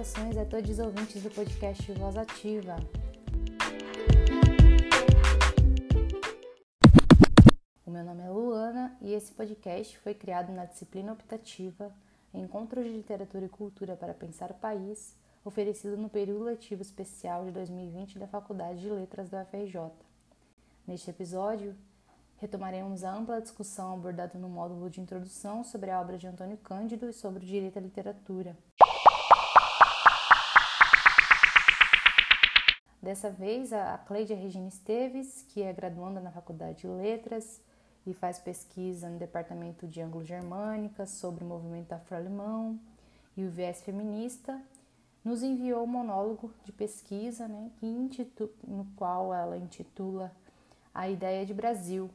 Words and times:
Saudações 0.00 0.36
a 0.38 0.46
todos 0.46 0.70
os 0.70 0.78
ouvintes 0.78 1.22
do 1.22 1.30
podcast 1.30 1.92
Voz 1.92 2.16
Ativa. 2.16 2.76
O 7.84 7.90
meu 7.90 8.02
nome 8.02 8.22
é 8.22 8.30
Luana 8.30 8.96
e 9.02 9.12
esse 9.12 9.30
podcast 9.32 9.98
foi 9.98 10.14
criado 10.14 10.52
na 10.52 10.64
disciplina 10.64 11.12
optativa 11.12 11.92
Encontros 12.32 12.84
de 12.86 12.92
Literatura 12.92 13.44
e 13.44 13.48
Cultura 13.48 13.94
para 13.94 14.14
Pensar 14.14 14.50
o 14.50 14.54
País, 14.54 15.14
oferecido 15.44 15.98
no 15.98 16.08
período 16.08 16.44
letivo 16.44 16.80
especial 16.80 17.44
de 17.44 17.50
2020 17.50 18.18
da 18.18 18.26
Faculdade 18.26 18.80
de 18.80 18.88
Letras 18.88 19.28
da 19.28 19.42
UFRJ. 19.42 19.90
Neste 20.86 21.10
episódio, 21.10 21.76
retomaremos 22.38 23.04
a 23.04 23.12
ampla 23.12 23.42
discussão 23.42 23.92
abordada 23.92 24.38
no 24.38 24.48
módulo 24.48 24.88
de 24.88 25.00
introdução 25.00 25.62
sobre 25.62 25.90
a 25.90 26.00
obra 26.00 26.16
de 26.16 26.26
Antônio 26.26 26.56
Cândido 26.56 27.10
e 27.10 27.12
sobre 27.12 27.44
o 27.44 27.46
direito 27.46 27.78
à 27.78 27.82
literatura. 27.82 28.56
Dessa 33.02 33.30
vez, 33.30 33.72
a 33.72 33.96
Cleide 33.96 34.34
Regina 34.34 34.68
Esteves, 34.68 35.42
que 35.48 35.62
é 35.62 35.72
graduanda 35.72 36.20
na 36.20 36.30
Faculdade 36.30 36.82
de 36.82 36.86
Letras 36.86 37.58
e 38.06 38.12
faz 38.12 38.38
pesquisa 38.38 39.08
no 39.08 39.18
Departamento 39.18 39.86
de 39.88 40.02
Anglo-Germânica 40.02 41.06
sobre 41.06 41.42
o 41.42 41.46
movimento 41.46 41.92
afro-alemão 41.94 42.78
e 43.34 43.46
o 43.46 43.50
viés 43.50 43.80
feminista, 43.80 44.60
nos 45.24 45.42
enviou 45.42 45.84
um 45.84 45.86
monólogo 45.86 46.52
de 46.62 46.72
pesquisa 46.72 47.48
né, 47.48 47.70
no 48.68 48.84
qual 48.96 49.32
ela 49.32 49.56
intitula 49.56 50.30
A 50.94 51.08
Ideia 51.08 51.46
de 51.46 51.54
Brasil, 51.54 52.10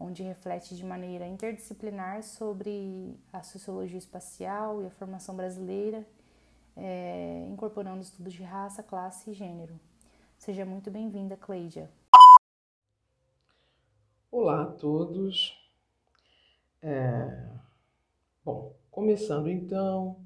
onde 0.00 0.22
reflete 0.22 0.74
de 0.74 0.84
maneira 0.84 1.26
interdisciplinar 1.26 2.22
sobre 2.22 3.14
a 3.30 3.42
sociologia 3.42 3.98
espacial 3.98 4.82
e 4.82 4.86
a 4.86 4.90
formação 4.90 5.36
brasileira, 5.36 6.06
é, 6.74 7.46
incorporando 7.50 8.00
estudos 8.00 8.32
de 8.32 8.42
raça, 8.42 8.82
classe 8.82 9.30
e 9.30 9.34
gênero. 9.34 9.78
Seja 10.38 10.64
muito 10.64 10.90
bem-vinda, 10.90 11.36
Cleidia. 11.36 11.90
Olá 14.30 14.62
a 14.62 14.66
todos. 14.66 15.58
É... 16.80 17.48
Bom, 18.44 18.76
começando 18.90 19.48
então. 19.48 20.24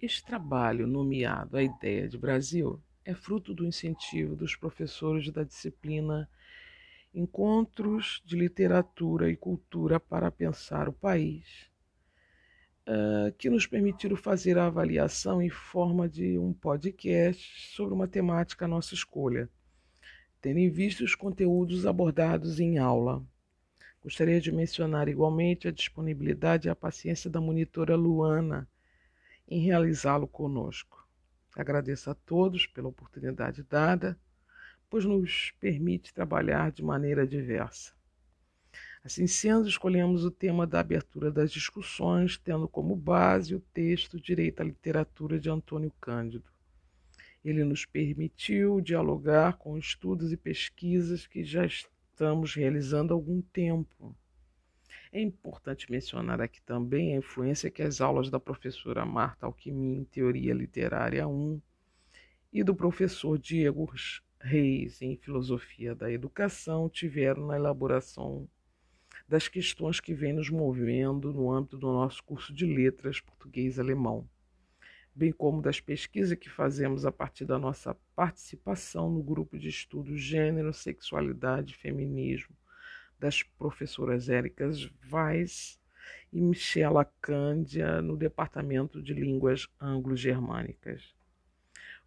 Este 0.00 0.24
trabalho, 0.24 0.86
nomeado 0.86 1.56
A 1.56 1.62
Ideia 1.62 2.08
de 2.08 2.18
Brasil, 2.18 2.82
é 3.04 3.14
fruto 3.14 3.54
do 3.54 3.64
incentivo 3.64 4.36
dos 4.36 4.54
professores 4.56 5.30
da 5.30 5.44
disciplina 5.44 6.28
Encontros 7.14 8.22
de 8.24 8.36
Literatura 8.36 9.30
e 9.30 9.36
Cultura 9.36 9.98
para 9.98 10.30
Pensar 10.30 10.88
o 10.88 10.92
País, 10.92 11.69
uh, 12.90 13.32
que 13.38 13.48
nos 13.48 13.66
permitiram 13.66 14.16
fazer 14.16 14.58
a 14.58 14.66
avaliação 14.66 15.40
em 15.40 15.48
forma 15.48 16.08
de 16.08 16.36
um 16.36 16.52
podcast 16.52 17.74
sobre 17.74 17.94
uma 17.94 18.08
temática 18.08 18.64
à 18.64 18.68
nossa 18.68 18.94
escolha, 18.94 19.48
tendo 20.40 20.58
em 20.58 20.68
vista 20.68 21.04
os 21.04 21.14
conteúdos 21.14 21.86
abordados 21.86 22.58
em 22.58 22.78
aula. 22.78 23.24
Gostaria 24.02 24.40
de 24.40 24.50
mencionar 24.50 25.08
igualmente 25.08 25.68
a 25.68 25.70
disponibilidade 25.70 26.66
e 26.66 26.70
a 26.70 26.74
paciência 26.74 27.30
da 27.30 27.40
monitora 27.40 27.94
Luana 27.94 28.66
em 29.46 29.60
realizá-lo 29.60 30.26
conosco. 30.26 31.06
Agradeço 31.54 32.10
a 32.10 32.14
todos 32.14 32.66
pela 32.66 32.88
oportunidade 32.88 33.62
dada, 33.62 34.18
pois 34.88 35.04
nos 35.04 35.52
permite 35.60 36.14
trabalhar 36.14 36.72
de 36.72 36.82
maneira 36.82 37.26
diversa. 37.26 37.92
Assim 39.02 39.26
sendo, 39.26 39.66
escolhemos 39.66 40.26
o 40.26 40.30
tema 40.30 40.66
da 40.66 40.80
abertura 40.80 41.30
das 41.30 41.50
discussões, 41.50 42.36
tendo 42.36 42.68
como 42.68 42.94
base 42.94 43.54
o 43.54 43.60
texto 43.72 44.20
Direito 44.20 44.60
à 44.60 44.64
Literatura 44.64 45.40
de 45.40 45.48
Antônio 45.48 45.90
Cândido. 45.98 46.44
Ele 47.42 47.64
nos 47.64 47.86
permitiu 47.86 48.78
dialogar 48.78 49.56
com 49.56 49.78
estudos 49.78 50.32
e 50.32 50.36
pesquisas 50.36 51.26
que 51.26 51.42
já 51.42 51.64
estamos 51.64 52.54
realizando 52.54 53.14
há 53.14 53.16
algum 53.16 53.40
tempo. 53.40 54.14
É 55.10 55.20
importante 55.20 55.90
mencionar 55.90 56.42
aqui 56.42 56.60
também 56.60 57.14
a 57.14 57.18
influência 57.18 57.70
que 57.70 57.82
as 57.82 58.02
aulas 58.02 58.28
da 58.28 58.38
professora 58.38 59.06
Marta 59.06 59.46
Alquimim 59.46 59.96
em 59.96 60.04
Teoria 60.04 60.52
Literária 60.52 61.26
1 61.26 61.58
e 62.52 62.62
do 62.62 62.74
professor 62.74 63.38
Diego 63.38 63.90
Reis 64.38 65.00
em 65.00 65.16
Filosofia 65.16 65.94
da 65.94 66.12
Educação 66.12 66.86
tiveram 66.88 67.46
na 67.46 67.56
elaboração 67.56 68.46
das 69.30 69.46
questões 69.46 70.00
que 70.00 70.12
vêm 70.12 70.32
nos 70.32 70.50
movendo 70.50 71.32
no 71.32 71.52
âmbito 71.52 71.78
do 71.78 71.86
nosso 71.86 72.20
curso 72.24 72.52
de 72.52 72.66
letras 72.66 73.20
português-alemão, 73.20 74.28
bem 75.14 75.30
como 75.30 75.62
das 75.62 75.78
pesquisas 75.80 76.36
que 76.36 76.50
fazemos 76.50 77.06
a 77.06 77.12
partir 77.12 77.44
da 77.44 77.56
nossa 77.56 77.96
participação 78.16 79.08
no 79.08 79.22
grupo 79.22 79.56
de 79.56 79.68
estudos 79.68 80.20
Gênero, 80.20 80.74
Sexualidade 80.74 81.74
e 81.74 81.76
Feminismo 81.76 82.56
das 83.20 83.40
professoras 83.44 84.28
Éricas 84.28 84.90
Weiss 85.12 85.78
e 86.32 86.40
Michela 86.40 87.04
Cândia 87.20 88.02
no 88.02 88.16
Departamento 88.16 89.00
de 89.00 89.14
Línguas 89.14 89.68
Anglo-Germânicas. 89.80 91.14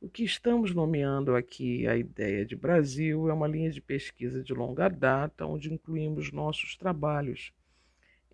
O 0.04 0.10
que 0.10 0.26
estamos 0.26 0.76
nomeando 0.76 1.34
aqui 1.34 1.88
a 1.88 1.96
ideia 1.96 2.46
de 2.46 2.58
Brasil 2.58 3.30
é 3.30 3.34
uma 3.34 3.48
linha 3.48 3.72
de 3.72 3.80
pesquisa 3.80 4.44
de 4.44 4.54
longa 4.54 4.90
data, 4.90 5.46
onde 5.46 5.74
incluímos 5.74 6.30
nossos 6.30 6.76
trabalhos, 6.76 7.54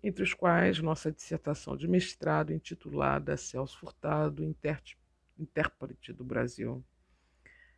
entre 0.02 0.24
os 0.24 0.34
quais 0.34 0.80
nossa 0.80 1.12
dissertação 1.12 1.76
de 1.76 1.86
mestrado 1.86 2.52
intitulada 2.52 3.36
Celso 3.36 3.78
Furtado, 3.78 4.42
Intérprete 4.42 6.12
do 6.12 6.24
Brasil. 6.24 6.84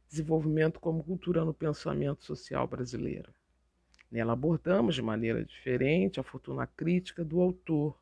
Desenvolvimento 0.09 0.81
como 0.81 1.05
cultura 1.05 1.45
no 1.45 1.53
pensamento 1.53 2.25
social 2.25 2.67
brasileiro. 2.67 3.31
Nela 4.11 4.33
abordamos 4.33 4.95
de 4.95 5.03
maneira 5.03 5.45
diferente 5.45 6.19
a 6.19 6.23
fortuna 6.23 6.67
crítica 6.67 7.23
do 7.23 7.43
autor, 7.43 8.01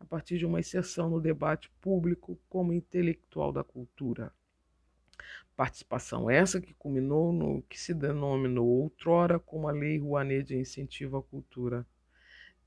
a 0.00 0.04
partir 0.06 0.38
de 0.38 0.46
uma 0.46 0.60
inserção 0.60 1.10
no 1.10 1.20
debate 1.20 1.70
público 1.78 2.38
como 2.48 2.72
intelectual 2.72 3.52
da 3.52 3.62
cultura. 3.62 4.32
Participação 5.56 6.30
essa 6.30 6.60
que 6.60 6.74
culminou 6.74 7.32
no 7.32 7.62
que 7.62 7.80
se 7.80 7.94
denominou 7.94 8.82
outrora 8.82 9.38
como 9.38 9.68
a 9.68 9.72
Lei 9.72 9.98
Rouanet 9.98 10.48
de 10.48 10.56
Incentivo 10.56 11.16
à 11.16 11.22
Cultura. 11.22 11.86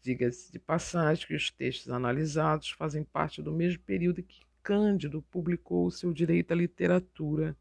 Diga-se 0.02 0.52
de 0.52 0.60
passagem 0.60 1.28
que 1.28 1.36
os 1.36 1.52
textos 1.52 1.92
analisados 1.92 2.72
fazem 2.72 3.04
parte 3.04 3.42
do 3.42 3.52
mesmo 3.52 3.84
período 3.84 4.24
que 4.24 4.42
Cândido 4.64 5.22
publicou 5.22 5.90
seu 5.92 6.12
Direito 6.12 6.52
à 6.52 6.56
Literatura, 6.56 7.56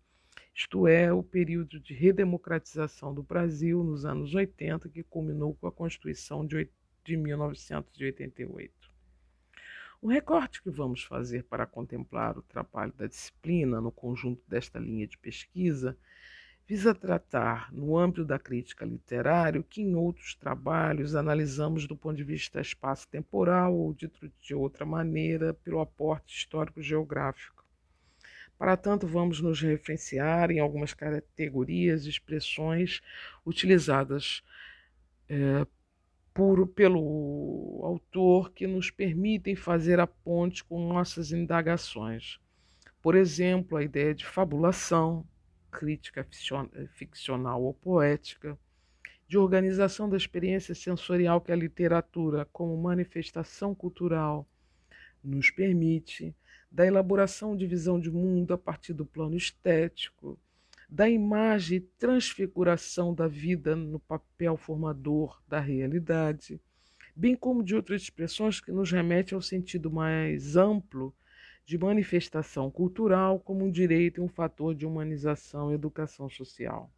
isto 0.54 0.88
é, 0.88 1.12
o 1.12 1.22
período 1.22 1.78
de 1.78 1.94
redemocratização 1.94 3.14
do 3.14 3.22
Brasil 3.22 3.84
nos 3.84 4.04
anos 4.04 4.34
80, 4.34 4.88
que 4.88 5.04
culminou 5.04 5.54
com 5.54 5.68
a 5.68 5.72
Constituição 5.72 6.44
de 6.44 6.68
1988. 7.16 8.77
O 10.00 10.08
recorte 10.08 10.62
que 10.62 10.70
vamos 10.70 11.02
fazer 11.02 11.42
para 11.44 11.66
contemplar 11.66 12.38
o 12.38 12.42
trabalho 12.42 12.92
da 12.92 13.08
disciplina 13.08 13.80
no 13.80 13.90
conjunto 13.90 14.40
desta 14.48 14.78
linha 14.78 15.06
de 15.06 15.18
pesquisa 15.18 15.96
visa 16.68 16.94
tratar, 16.94 17.72
no 17.72 17.96
âmbito 17.96 18.24
da 18.24 18.38
crítica 18.38 18.84
literária, 18.84 19.60
o 19.60 19.64
que 19.64 19.80
em 19.80 19.94
outros 19.94 20.34
trabalhos 20.34 21.16
analisamos 21.16 21.86
do 21.86 21.96
ponto 21.96 22.16
de 22.16 22.22
vista 22.22 22.60
espaço-temporal 22.60 23.74
ou, 23.74 23.94
dito 23.94 24.30
de 24.38 24.54
outra 24.54 24.84
maneira, 24.84 25.54
pelo 25.54 25.80
aporte 25.80 26.36
histórico-geográfico. 26.36 27.64
Para 28.58 28.76
tanto, 28.76 29.06
vamos 29.06 29.40
nos 29.40 29.62
referenciar 29.62 30.50
em 30.50 30.60
algumas 30.60 30.92
categorias 30.92 32.04
e 32.04 32.10
expressões 32.10 33.00
utilizadas 33.46 34.42
é, 35.28 35.66
pelo 36.74 37.80
autor 37.82 38.52
que 38.52 38.64
nos 38.64 38.92
permitem 38.92 39.56
fazer 39.56 39.98
a 39.98 40.06
ponte 40.06 40.62
com 40.62 40.92
nossas 40.92 41.32
indagações. 41.32 42.38
Por 43.02 43.16
exemplo, 43.16 43.76
a 43.76 43.82
ideia 43.82 44.14
de 44.14 44.24
fabulação, 44.24 45.26
crítica 45.68 46.24
ficcional 46.92 47.62
ou 47.62 47.74
poética, 47.74 48.56
de 49.26 49.36
organização 49.36 50.08
da 50.08 50.16
experiência 50.16 50.76
sensorial 50.76 51.40
que 51.40 51.50
a 51.50 51.56
literatura, 51.56 52.46
como 52.52 52.76
manifestação 52.80 53.74
cultural, 53.74 54.48
nos 55.22 55.50
permite, 55.50 56.34
da 56.70 56.86
elaboração 56.86 57.56
de 57.56 57.66
visão 57.66 57.98
de 57.98 58.12
mundo 58.12 58.54
a 58.54 58.58
partir 58.58 58.92
do 58.92 59.04
plano 59.04 59.36
estético, 59.36 60.38
da 60.88 61.08
imagem 61.08 61.78
e 61.78 61.80
transfiguração 61.80 63.14
da 63.14 63.28
vida 63.28 63.76
no 63.76 64.00
papel 64.00 64.56
formador 64.56 65.42
da 65.46 65.60
realidade, 65.60 66.60
bem 67.14 67.36
como 67.36 67.62
de 67.62 67.74
outras 67.74 68.02
expressões 68.02 68.60
que 68.60 68.72
nos 68.72 68.90
remetem 68.90 69.36
ao 69.36 69.42
sentido 69.42 69.90
mais 69.90 70.56
amplo 70.56 71.14
de 71.66 71.76
manifestação 71.76 72.70
cultural 72.70 73.38
como 73.38 73.66
um 73.66 73.70
direito 73.70 74.20
e 74.20 74.24
um 74.24 74.28
fator 74.28 74.74
de 74.74 74.86
humanização 74.86 75.70
e 75.70 75.74
educação 75.74 76.30
social. 76.30 76.90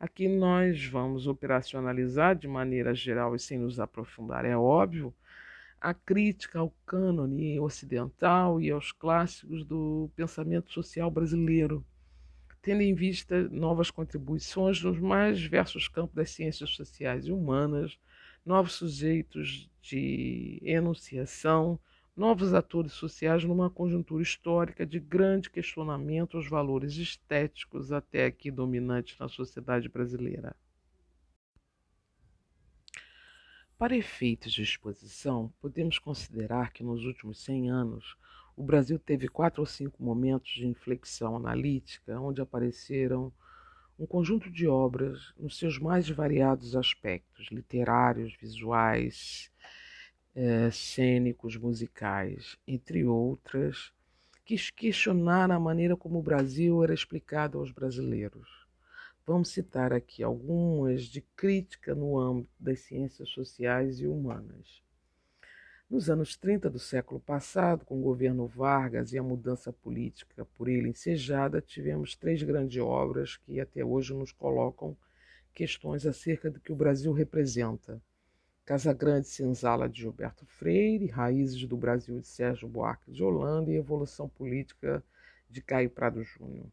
Aqui 0.00 0.28
nós 0.28 0.86
vamos 0.86 1.26
operacionalizar 1.26 2.36
de 2.36 2.48
maneira 2.48 2.94
geral 2.94 3.34
e 3.34 3.38
sem 3.38 3.58
nos 3.58 3.78
aprofundar, 3.78 4.44
é 4.44 4.56
óbvio, 4.56 5.12
a 5.80 5.92
crítica 5.92 6.58
ao 6.58 6.72
cânone 6.86 7.60
ocidental 7.60 8.60
e 8.60 8.70
aos 8.70 8.92
clássicos 8.92 9.64
do 9.64 10.10
pensamento 10.16 10.72
social 10.72 11.10
brasileiro, 11.10 11.84
tendo 12.66 12.82
em 12.82 12.94
vista 12.96 13.48
novas 13.48 13.92
contribuições 13.92 14.82
nos 14.82 14.98
mais 14.98 15.38
diversos 15.38 15.86
campos 15.86 16.16
das 16.16 16.30
ciências 16.30 16.70
sociais 16.70 17.28
e 17.28 17.30
humanas, 17.30 17.96
novos 18.44 18.72
sujeitos 18.72 19.70
de 19.80 20.60
enunciação, 20.64 21.78
novos 22.16 22.52
atores 22.52 22.90
sociais 22.90 23.44
numa 23.44 23.70
conjuntura 23.70 24.20
histórica 24.20 24.84
de 24.84 24.98
grande 24.98 25.48
questionamento 25.48 26.36
aos 26.36 26.48
valores 26.48 26.96
estéticos 26.96 27.92
até 27.92 28.26
aqui 28.26 28.50
dominantes 28.50 29.16
na 29.16 29.28
sociedade 29.28 29.88
brasileira. 29.88 30.56
Para 33.78 33.96
efeitos 33.96 34.52
de 34.52 34.62
exposição, 34.62 35.54
podemos 35.60 36.00
considerar 36.00 36.72
que 36.72 36.82
nos 36.82 37.04
últimos 37.04 37.38
100 37.44 37.70
anos 37.70 38.16
o 38.56 38.62
Brasil 38.62 38.98
teve 38.98 39.28
quatro 39.28 39.60
ou 39.60 39.66
cinco 39.66 40.02
momentos 40.02 40.50
de 40.52 40.66
inflexão 40.66 41.36
analítica, 41.36 42.18
onde 42.18 42.40
apareceram 42.40 43.30
um 43.98 44.06
conjunto 44.06 44.50
de 44.50 44.66
obras 44.66 45.34
nos 45.38 45.58
seus 45.58 45.78
mais 45.78 46.08
variados 46.08 46.74
aspectos 46.74 47.48
literários, 47.52 48.34
visuais, 48.40 49.50
é, 50.34 50.70
cênicos, 50.70 51.56
musicais, 51.56 52.56
entre 52.66 53.04
outras, 53.04 53.92
que 54.44 54.56
questionaram 54.72 55.54
a 55.54 55.60
maneira 55.60 55.96
como 55.96 56.18
o 56.18 56.22
Brasil 56.22 56.82
era 56.82 56.94
explicado 56.94 57.58
aos 57.58 57.70
brasileiros. 57.70 58.66
Vamos 59.26 59.48
citar 59.48 59.92
aqui 59.92 60.22
algumas 60.22 61.02
de 61.02 61.20
crítica 61.20 61.94
no 61.94 62.18
âmbito 62.18 62.52
das 62.58 62.80
ciências 62.80 63.28
sociais 63.30 64.00
e 64.00 64.06
humanas. 64.06 64.85
Nos 65.88 66.10
anos 66.10 66.36
30 66.36 66.68
do 66.68 66.80
século 66.80 67.20
passado, 67.20 67.84
com 67.84 68.00
o 68.00 68.02
governo 68.02 68.44
Vargas 68.44 69.12
e 69.12 69.18
a 69.18 69.22
mudança 69.22 69.72
política 69.72 70.44
por 70.56 70.66
ele 70.68 70.88
ensejada, 70.88 71.60
tivemos 71.60 72.16
três 72.16 72.42
grandes 72.42 72.82
obras 72.82 73.36
que 73.36 73.60
até 73.60 73.84
hoje 73.84 74.12
nos 74.12 74.32
colocam 74.32 74.96
questões 75.54 76.04
acerca 76.04 76.50
do 76.50 76.58
que 76.58 76.72
o 76.72 76.76
Brasil 76.76 77.12
representa 77.12 78.02
Casa 78.64 78.92
Grande 78.92 79.28
Senzala 79.28 79.88
de 79.88 80.00
Gilberto 80.00 80.44
Freire, 80.44 81.06
Raízes 81.06 81.64
do 81.68 81.76
Brasil 81.76 82.18
de 82.18 82.26
Sérgio 82.26 82.66
Buarque 82.66 83.12
de 83.12 83.22
Holanda 83.22 83.70
e 83.70 83.76
Evolução 83.76 84.28
Política 84.28 85.04
de 85.48 85.62
Caio 85.62 85.88
Prado 85.88 86.20
Júnior. 86.24 86.66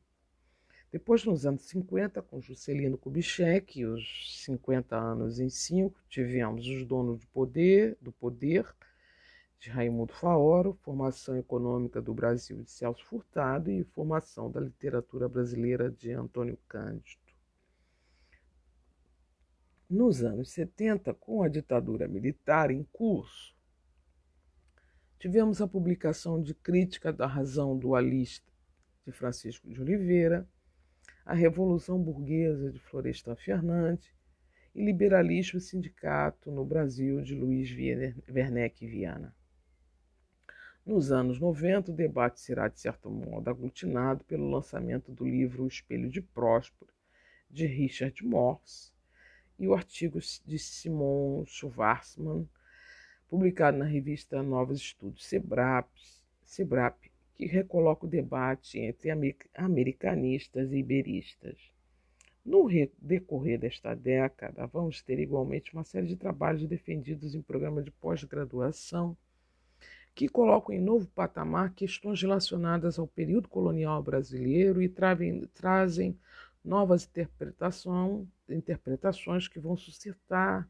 Depois, 0.92 1.24
nos 1.24 1.46
anos 1.46 1.62
50, 1.62 2.20
com 2.24 2.42
Juscelino 2.42 2.98
Kubitschek, 2.98 3.86
os 3.86 4.44
50 4.44 4.96
anos 4.96 5.40
em 5.40 5.50
5, 5.50 5.96
tivemos 6.10 6.68
Os 6.68 6.84
Donos 6.84 7.20
do 7.20 7.28
Poder, 7.28 7.96
do 8.02 8.12
Poder, 8.12 8.66
de 9.64 9.70
Raimundo 9.70 10.12
Faoro, 10.12 10.74
Formação 10.82 11.38
Econômica 11.38 12.02
do 12.02 12.14
Brasil, 12.14 12.62
de 12.64 12.70
Celso 12.70 13.06
Furtado 13.06 13.72
e 13.72 13.86
Formação 13.86 14.52
da 14.52 14.60
Literatura 14.60 15.30
Brasileira, 15.30 15.90
de 15.90 16.12
Antônio 16.12 16.58
Cândido. 16.68 17.24
Nos 19.90 20.22
anos 20.22 20.52
70, 20.52 21.14
com 21.14 21.44
a 21.44 21.48
ditadura 21.48 22.10
militar 22.10 22.72
em 22.72 22.84
curso, 22.92 23.56
tivemos 25.18 25.62
a 25.62 25.68
publicação 25.68 26.42
de 26.42 26.54
Crítica 26.54 27.14
da 27.14 27.26
Razão 27.26 27.78
Dualista 27.78 28.52
de 29.06 29.14
Francisco 29.14 29.70
de 29.70 29.82
Oliveira, 29.82 30.46
a 31.26 31.34
Revolução 31.34 32.04
Burguesa 32.04 32.70
de 32.70 32.80
Florestan 32.80 33.38
Fernandes 33.38 34.14
e 34.76 34.84
Liberalismo 34.84 35.58
e 35.58 35.62
Sindicato 35.62 36.52
no 36.52 36.66
Brasil 36.66 37.22
de 37.22 37.34
Luiz 37.34 37.70
Werneck 38.28 38.86
Viana. 38.86 39.34
Nos 40.86 41.14
anos 41.14 41.40
90, 41.40 41.92
o 41.92 41.96
debate 41.96 42.42
será, 42.42 42.68
de 42.68 42.78
certo 42.78 43.10
modo, 43.10 43.50
aglutinado 43.50 44.22
pelo 44.26 44.50
lançamento 44.50 45.14
do 45.14 45.24
livro 45.24 45.64
O 45.64 45.68
Espelho 45.68 46.10
de 46.10 46.22
Próspero, 46.22 46.92
de 47.50 47.66
Richard 47.66 48.22
Morse, 48.26 48.92
e 49.58 49.66
o 49.66 49.74
artigo 49.74 50.20
de 50.20 50.60
Simon 50.60 51.46
Schwarzman, 51.46 52.50
publicado 53.30 53.78
na 53.78 53.86
revista 53.86 54.44
Novos 54.44 54.80
Estudos 54.80 55.26
Sebrap, 55.26 55.90
que 57.34 57.46
recoloca 57.46 58.06
o 58.06 58.10
debate 58.10 58.78
entre 58.78 59.10
americanistas 59.56 60.74
e 60.74 60.80
iberistas. 60.80 61.72
No 62.44 62.68
decorrer 63.00 63.58
desta 63.58 63.96
década, 63.96 64.68
vamos 64.68 65.02
ter 65.02 65.18
igualmente 65.18 65.72
uma 65.74 65.86
série 65.86 66.08
de 66.08 66.18
trabalhos 66.18 66.68
defendidos 66.68 67.34
em 67.34 67.42
programas 67.42 67.86
de 67.86 67.92
pós-graduação 67.92 69.16
que 70.16 70.28
colocam 70.28 70.76
em 70.76 70.82
novo 70.82 71.08
patamar 71.08 71.74
questões 71.74 72.22
relacionadas 72.22 73.00
ao 73.00 73.08
período 73.08 73.50
colonial 73.50 74.02
brasileiro 74.04 74.82
e 74.82 74.90
trazem 74.90 76.18
novas 76.64 77.10
interpretações 78.50 79.48
que 79.48 79.60
vão 79.60 79.76
suscitar 79.76 80.70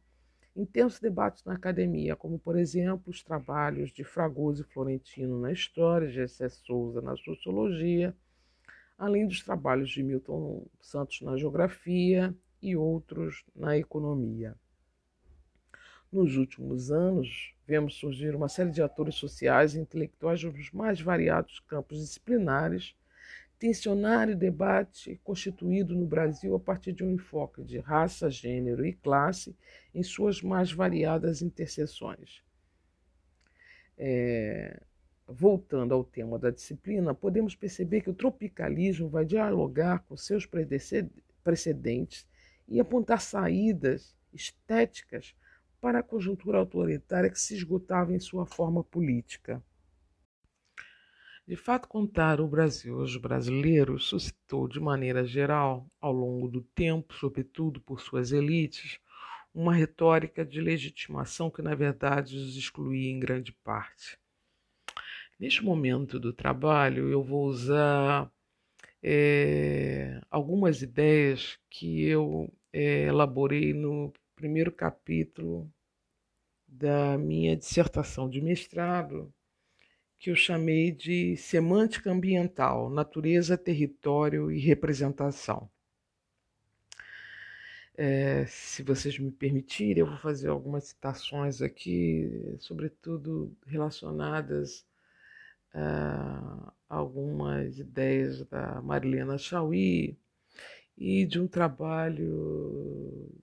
intensos 0.55 0.99
debates 0.99 1.43
na 1.43 1.53
academia, 1.53 2.15
como, 2.15 2.37
por 2.39 2.57
exemplo, 2.57 3.09
os 3.09 3.23
trabalhos 3.23 3.91
de 3.91 4.03
Fragoso 4.03 4.61
e 4.61 4.73
Florentino 4.73 5.39
na 5.39 5.51
história, 5.51 6.07
de 6.07 6.13
Gessé 6.13 6.47
Souza 6.47 7.01
na 7.01 7.15
sociologia, 7.17 8.15
além 8.97 9.27
dos 9.27 9.43
trabalhos 9.43 9.89
de 9.89 10.03
Milton 10.03 10.65
Santos 10.79 11.21
na 11.21 11.35
geografia 11.35 12.33
e 12.61 12.75
outros 12.75 13.43
na 13.55 13.77
economia. 13.77 14.55
Nos 16.13 16.37
últimos 16.37 16.91
anos, 16.91 17.55
vemos 17.65 17.95
surgir 17.95 18.35
uma 18.35 18.47
série 18.47 18.69
de 18.69 18.83
atores 18.83 19.15
sociais 19.15 19.73
e 19.73 19.79
intelectuais 19.79 20.43
dos 20.43 20.69
mais 20.71 21.01
variados 21.01 21.59
campos 21.61 21.97
disciplinares 21.99 22.95
tensionário 23.57 24.35
debate 24.35 25.19
constituído 25.23 25.95
no 25.95 26.05
Brasil 26.05 26.53
a 26.53 26.59
partir 26.59 26.91
de 26.91 27.03
um 27.03 27.09
enfoque 27.09 27.63
de 27.63 27.79
raça, 27.79 28.29
gênero 28.29 28.85
e 28.85 28.93
classe 28.93 29.55
em 29.95 30.03
suas 30.03 30.39
mais 30.41 30.71
variadas 30.71 31.41
interseções. 31.41 32.43
É, 33.97 34.81
voltando 35.27 35.95
ao 35.95 36.03
tema 36.03 36.37
da 36.37 36.51
disciplina, 36.51 37.15
podemos 37.15 37.55
perceber 37.55 38.01
que 38.01 38.09
o 38.11 38.13
tropicalismo 38.13 39.09
vai 39.09 39.25
dialogar 39.25 40.03
com 40.07 40.15
seus 40.15 40.47
precedentes 41.43 42.27
e 42.67 42.79
apontar 42.79 43.19
saídas 43.19 44.15
estéticas 44.31 45.33
para 45.83 45.99
a 45.99 46.03
conjuntura 46.03 46.59
autoritária 46.59 47.29
que 47.29 47.37
se 47.37 47.53
esgotava 47.55 48.13
em 48.13 48.19
sua 48.19 48.45
forma 48.45 48.81
política. 48.85 49.61
De 51.45 51.57
fato, 51.57 51.89
contar 51.89 52.39
o 52.39 52.47
Brasil 52.47 53.01
aos 53.01 53.17
brasileiros 53.17 54.05
suscitou, 54.05 54.65
de 54.69 54.79
maneira 54.79 55.25
geral, 55.25 55.85
ao 55.99 56.13
longo 56.13 56.47
do 56.47 56.61
tempo, 56.61 57.13
sobretudo 57.15 57.81
por 57.81 57.99
suas 57.99 58.31
elites, 58.31 58.97
uma 59.53 59.73
retórica 59.73 60.45
de 60.45 60.61
legitimação 60.61 61.51
que, 61.51 61.61
na 61.61 61.75
verdade, 61.75 62.37
os 62.37 62.55
excluía 62.55 63.11
em 63.11 63.19
grande 63.19 63.51
parte. 63.51 64.17
Neste 65.37 65.65
momento 65.65 66.17
do 66.17 66.31
trabalho, 66.31 67.09
eu 67.09 67.21
vou 67.21 67.45
usar 67.45 68.31
é, 69.03 70.21
algumas 70.31 70.81
ideias 70.81 71.59
que 71.69 72.05
eu 72.05 72.49
é, 72.71 73.07
elaborei 73.07 73.73
no 73.73 74.13
primeiro 74.43 74.73
capítulo 74.73 75.71
da 76.67 77.17
minha 77.17 77.55
dissertação 77.55 78.29
de 78.29 78.41
mestrado 78.41 79.33
que 80.19 80.29
eu 80.29 80.35
chamei 80.35 80.91
de 80.91 81.37
semântica 81.37 82.11
ambiental, 82.11 82.89
natureza, 82.89 83.57
território 83.57 84.51
e 84.51 84.59
representação. 84.59 85.71
É, 87.95 88.45
se 88.45 88.83
vocês 88.83 89.17
me 89.17 89.31
permitirem, 89.31 89.99
eu 89.99 90.07
vou 90.07 90.17
fazer 90.17 90.49
algumas 90.49 90.89
citações 90.89 91.61
aqui, 91.61 92.57
sobretudo 92.59 93.55
relacionadas 93.65 94.85
a 95.73 96.73
algumas 96.89 97.79
ideias 97.79 98.45
da 98.47 98.81
Marilena 98.81 99.37
Chauí 99.37 100.17
e 100.97 101.25
de 101.25 101.39
um 101.39 101.47
trabalho 101.47 103.41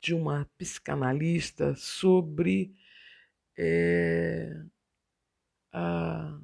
de 0.00 0.14
uma 0.14 0.44
psicanalista 0.58 1.74
sobre 1.76 2.74
é, 3.56 4.52
a, 5.72 6.38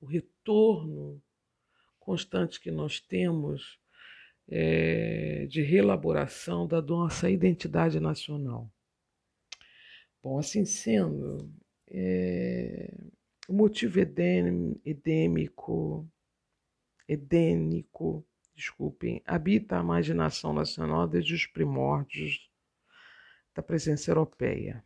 o 0.00 0.06
retorno 0.06 1.22
constante 1.98 2.60
que 2.60 2.70
nós 2.70 3.00
temos 3.00 3.78
é, 4.48 5.46
de 5.46 5.62
reelaboração 5.62 6.66
da 6.66 6.82
nossa 6.82 7.30
identidade 7.30 8.00
nacional. 8.00 8.70
Bom, 10.22 10.38
assim 10.38 10.64
sendo, 10.64 11.52
é, 11.86 12.92
o 13.46 13.52
motivo 13.52 14.00
edêmico, 14.00 16.08
edênico, 17.06 18.26
desculpem, 18.58 19.22
habita 19.24 19.78
a 19.78 19.82
imaginação 19.82 20.52
nacional 20.52 21.06
desde 21.06 21.32
os 21.34 21.46
primórdios 21.46 22.50
da 23.54 23.62
presença 23.62 24.10
europeia. 24.10 24.84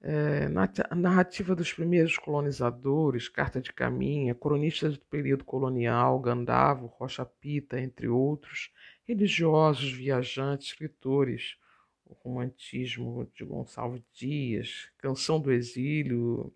é, 0.00 0.48
narrativa 0.94 1.54
dos 1.54 1.72
primeiros 1.72 2.16
colonizadores, 2.16 3.28
Carta 3.28 3.60
de 3.60 3.72
Caminha, 3.72 4.34
cronistas 4.34 4.96
do 4.96 5.04
período 5.06 5.44
colonial, 5.44 6.20
Gandavo, 6.20 6.86
Rocha 6.86 7.24
Pita, 7.24 7.80
entre 7.80 8.06
outros, 8.08 8.70
religiosos, 9.04 9.90
viajantes, 9.90 10.68
escritores, 10.68 11.56
o 12.04 12.14
romantismo 12.14 13.28
de 13.34 13.44
Gonçalves 13.44 14.02
Dias, 14.12 14.88
Canção 14.98 15.40
do 15.40 15.50
Exílio, 15.50 16.54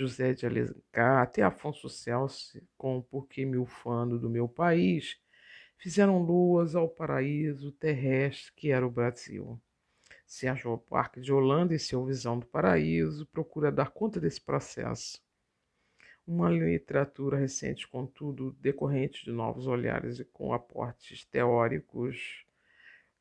José 0.00 0.32
de 0.32 0.46
Alencar, 0.46 1.22
até 1.22 1.42
Afonso 1.42 1.88
Celso 1.88 2.58
com 2.78 3.02
Porquê 3.02 3.44
Me 3.44 3.58
Ufano 3.58 4.18
do 4.18 4.30
Meu 4.30 4.48
País, 4.48 5.20
fizeram 5.76 6.22
luas 6.22 6.74
ao 6.74 6.88
paraíso 6.88 7.70
terrestre 7.72 8.50
que 8.56 8.70
era 8.70 8.86
o 8.86 8.90
Brasil. 8.90 9.60
Sérgio 10.26 10.78
Parque 10.78 11.20
de 11.20 11.30
Holanda, 11.30 11.74
em 11.74 11.78
seu 11.78 12.04
Visão 12.06 12.38
do 12.38 12.46
Paraíso, 12.46 13.26
procura 13.26 13.70
dar 13.70 13.90
conta 13.90 14.18
desse 14.18 14.40
processo. 14.40 15.20
Uma 16.26 16.48
literatura 16.48 17.36
recente, 17.36 17.86
contudo, 17.86 18.52
decorrente 18.52 19.24
de 19.24 19.32
novos 19.32 19.66
olhares 19.66 20.18
e 20.18 20.24
com 20.24 20.54
aportes 20.54 21.24
teóricos 21.26 22.46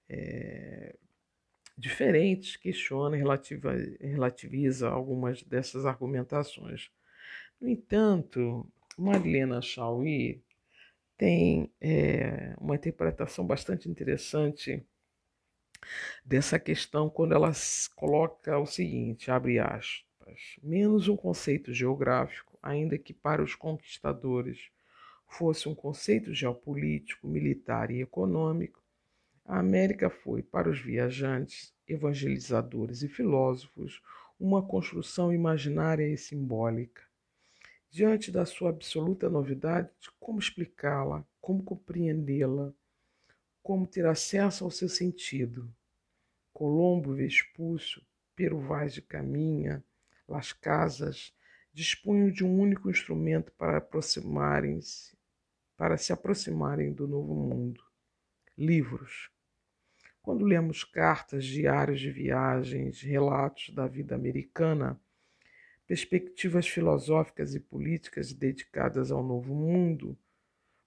é, 0.08 0.96
diferentes, 1.80 2.58
questiona 2.58 3.16
e 3.16 3.20
relativa, 3.20 3.74
relativiza 4.02 4.90
algumas 4.90 5.42
dessas 5.44 5.86
argumentações. 5.86 6.92
No 7.60 7.70
entanto, 7.70 8.70
Marilena 8.98 9.62
Chauí 9.62 10.44
tem 11.18 11.72
é, 11.80 12.54
uma 12.60 12.76
interpretação 12.76 13.46
bastante 13.48 13.90
interessante 13.90 14.86
dessa 16.24 16.60
questão 16.60 17.10
quando 17.10 17.34
ela 17.34 17.52
coloca 17.96 18.60
o 18.60 18.66
seguinte, 18.66 19.32
abre 19.32 19.58
aspas, 19.58 20.58
menos 20.62 21.08
um 21.08 21.16
conceito 21.16 21.74
geográfico, 21.74 22.60
ainda 22.62 22.98
que 22.98 23.14
para 23.14 23.42
os 23.42 23.56
conquistadores 23.56 24.70
fosse 25.28 25.70
um 25.70 25.76
conceito 25.76 26.34
geopolítico, 26.34 27.28
militar 27.28 27.90
e 27.90 28.02
econômico, 28.02 28.79
a 29.50 29.58
América 29.58 30.12
foi, 30.12 30.44
para 30.44 30.70
os 30.70 30.80
viajantes, 30.80 31.74
evangelizadores 31.88 33.02
e 33.02 33.08
filósofos, 33.08 34.00
uma 34.40 34.62
construção 34.62 35.34
imaginária 35.34 36.08
e 36.08 36.16
simbólica. 36.16 37.02
Diante 37.90 38.32
da 38.32 38.46
sua 38.46 38.70
absoluta 38.70 39.28
novidade, 39.28 39.90
como 40.20 40.38
explicá-la, 40.38 41.26
como 41.42 41.64
compreendê-la, 41.64 42.72
como 43.64 43.88
ter 43.88 44.06
acesso 44.06 44.66
ao 44.66 44.70
seu 44.70 44.88
sentido. 44.88 45.68
Colombo, 46.54 47.16
Vespúcio, 47.16 48.04
Pero 48.36 48.60
Vaz 48.60 48.94
de 48.94 49.02
Caminha, 49.02 49.84
Las 50.28 50.54
Casas 50.54 51.34
dispunham 51.74 52.30
de 52.30 52.46
um 52.46 52.60
único 52.60 52.88
instrumento 52.88 53.52
para 53.54 53.78
aproximarem-se, 53.78 55.18
para 55.76 55.98
se 55.98 56.14
aproximarem 56.14 56.94
do 56.94 57.08
novo 57.08 57.34
mundo: 57.34 57.84
livros. 58.56 59.32
Quando 60.22 60.46
lemos 60.46 60.84
cartas, 60.84 61.46
diários 61.46 62.00
de 62.00 62.12
viagens, 62.12 63.02
relatos 63.02 63.70
da 63.72 63.88
vida 63.88 64.16
americana, 64.16 65.00
perspectivas 65.88 66.68
filosóficas 66.68 67.56
e 67.56 67.60
políticas 67.60 68.32
dedicadas 68.32 69.12
ao 69.12 69.24
novo 69.24 69.56
mundo, 69.56 70.18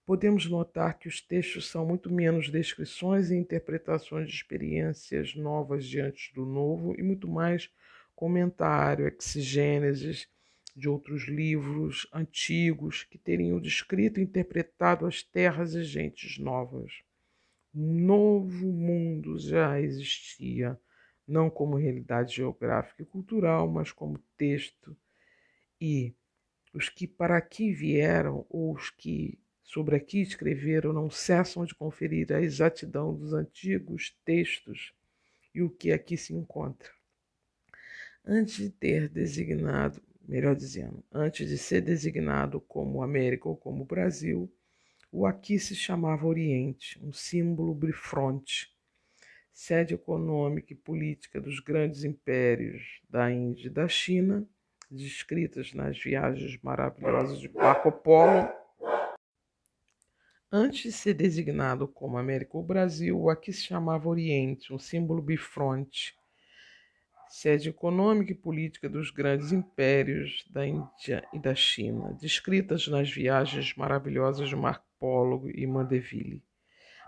podemos 0.06 0.46
notar 0.46 0.98
que 0.98 1.08
os 1.08 1.20
textos 1.20 1.68
são 1.68 1.86
muito 1.86 2.12
menos 2.12 2.50
descrições 2.50 3.30
e 3.30 3.36
interpretações 3.36 4.28
de 4.28 4.34
experiências 4.34 5.34
novas 5.34 5.86
diante 5.86 6.32
do 6.34 6.44
novo 6.44 6.94
e 6.98 7.02
muito 7.02 7.26
mais 7.26 7.70
comentário, 8.14 9.08
exigêneses 9.08 10.28
de 10.74 10.88
outros 10.88 11.28
livros 11.28 12.06
antigos 12.12 13.04
que 13.04 13.18
teriam 13.18 13.60
descrito 13.60 14.20
e 14.20 14.22
interpretado 14.22 15.06
as 15.06 15.22
terras 15.22 15.74
e 15.74 15.82
gentes 15.82 16.38
novas. 16.38 17.02
Novo 17.74 18.66
mundo 18.70 19.38
já 19.38 19.80
existia, 19.80 20.78
não 21.26 21.48
como 21.48 21.76
realidade 21.76 22.36
geográfica 22.36 23.02
e 23.02 23.06
cultural, 23.06 23.66
mas 23.70 23.90
como 23.90 24.18
texto, 24.36 24.94
e 25.80 26.14
os 26.74 26.88
que 26.88 27.06
para 27.06 27.36
aqui 27.36 27.72
vieram, 27.72 28.44
ou 28.50 28.74
os 28.74 28.90
que 28.90 29.38
sobre 29.62 29.96
aqui 29.96 30.20
escreveram 30.20 30.92
não 30.92 31.08
cessam 31.08 31.64
de 31.64 31.74
conferir 31.74 32.30
a 32.30 32.42
exatidão 32.42 33.14
dos 33.14 33.32
antigos 33.32 34.14
textos 34.22 34.92
e 35.54 35.62
o 35.62 35.70
que 35.70 35.92
aqui 35.92 36.16
se 36.16 36.34
encontra. 36.34 36.90
Antes 38.22 38.56
de 38.56 38.70
ter 38.70 39.08
designado, 39.08 40.02
melhor 40.28 40.54
dizendo, 40.54 41.02
antes 41.10 41.48
de 41.48 41.56
ser 41.56 41.80
designado 41.80 42.60
como 42.60 43.02
América 43.02 43.48
ou 43.48 43.56
como 43.56 43.84
Brasil, 43.84 44.52
o 45.12 45.26
aqui 45.26 45.58
se 45.58 45.76
chamava 45.76 46.26
Oriente, 46.26 46.98
um 47.04 47.12
símbolo 47.12 47.74
bifronte, 47.74 48.74
sede 49.52 49.92
econômica 49.92 50.72
e 50.72 50.76
política 50.76 51.38
dos 51.38 51.60
grandes 51.60 52.02
impérios 52.02 53.02
da 53.10 53.30
Índia 53.30 53.66
e 53.66 53.70
da 53.70 53.86
China, 53.86 54.48
descritas 54.90 55.74
nas 55.74 56.02
viagens 56.02 56.58
maravilhosas 56.62 57.38
de 57.38 57.48
Marco 57.50 57.92
Polo. 57.92 58.48
Antes 60.50 60.82
de 60.82 60.92
ser 60.92 61.12
designado 61.12 61.86
como 61.86 62.16
América 62.16 62.56
ou 62.56 62.62
Brasil, 62.62 63.28
aqui 63.28 63.52
se 63.52 63.64
chamava 63.64 64.08
Oriente, 64.08 64.72
um 64.72 64.78
símbolo 64.78 65.20
bifronte, 65.20 66.16
sede 67.28 67.68
econômica 67.68 68.32
e 68.32 68.34
política 68.34 68.88
dos 68.88 69.10
grandes 69.10 69.52
impérios 69.52 70.42
da 70.50 70.66
Índia 70.66 71.26
e 71.34 71.38
da 71.38 71.54
China, 71.54 72.16
descritas 72.18 72.88
nas 72.88 73.10
viagens 73.10 73.74
maravilhosas 73.76 74.48
de 74.48 74.56
Marco 74.56 74.91
Polo 75.02 75.50
e 75.50 75.66
Mandeville, 75.66 76.44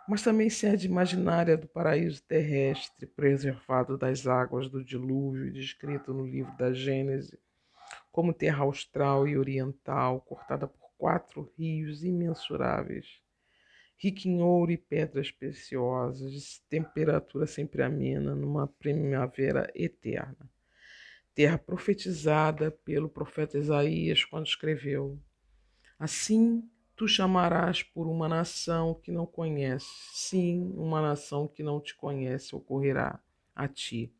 mas 0.08 0.20
também 0.20 0.50
sede 0.50 0.88
imaginária 0.88 1.56
do 1.56 1.68
paraíso 1.68 2.20
terrestre, 2.24 3.06
preservado 3.06 3.96
das 3.96 4.26
águas 4.26 4.68
do 4.68 4.84
dilúvio, 4.84 5.52
descrito 5.52 6.12
no 6.12 6.26
livro 6.26 6.56
da 6.56 6.72
Gênese, 6.72 7.38
como 8.10 8.34
terra 8.34 8.64
austral 8.64 9.28
e 9.28 9.38
oriental, 9.38 10.20
cortada 10.22 10.66
por 10.66 10.90
quatro 10.98 11.52
rios 11.56 12.02
imensuráveis 12.02 13.22
rica 13.96 14.28
em 14.28 14.42
ouro 14.42 14.72
e 14.72 14.76
pedras 14.76 15.30
preciosas, 15.30 16.62
temperatura 16.68 17.46
sempre 17.46 17.82
amena, 17.82 18.34
numa 18.34 18.66
primavera 18.66 19.70
eterna. 19.74 20.50
Terra 21.34 21.56
profetizada 21.56 22.70
pelo 22.70 23.08
profeta 23.08 23.56
Isaías 23.56 24.24
quando 24.24 24.46
escreveu: 24.46 25.18
Assim 25.98 26.68
tu 26.96 27.08
chamarás 27.08 27.82
por 27.82 28.06
uma 28.06 28.28
nação 28.28 28.94
que 28.94 29.10
não 29.10 29.26
conhece, 29.26 29.86
sim, 30.12 30.72
uma 30.76 31.02
nação 31.02 31.48
que 31.48 31.62
não 31.62 31.80
te 31.80 31.94
conhece 31.94 32.54
ocorrerá 32.54 33.20
a 33.54 33.66
ti. 33.66 34.12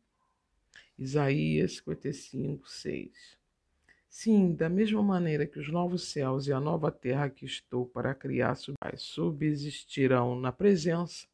Isaías 0.97 1.77
55, 1.77 2.69
6. 2.69 3.37
Sim, 4.07 4.53
da 4.53 4.69
mesma 4.69 5.03
maneira 5.03 5.45
que 5.45 5.59
os 5.59 5.69
novos 5.69 6.09
céus 6.09 6.47
e 6.47 6.53
a 6.53 6.59
nova 6.59 6.89
terra 6.89 7.29
que 7.29 7.45
estou 7.45 7.85
para 7.85 8.15
criar 8.15 8.55
subsistirão 8.97 10.39
na 10.39 10.53
presença, 10.53 11.27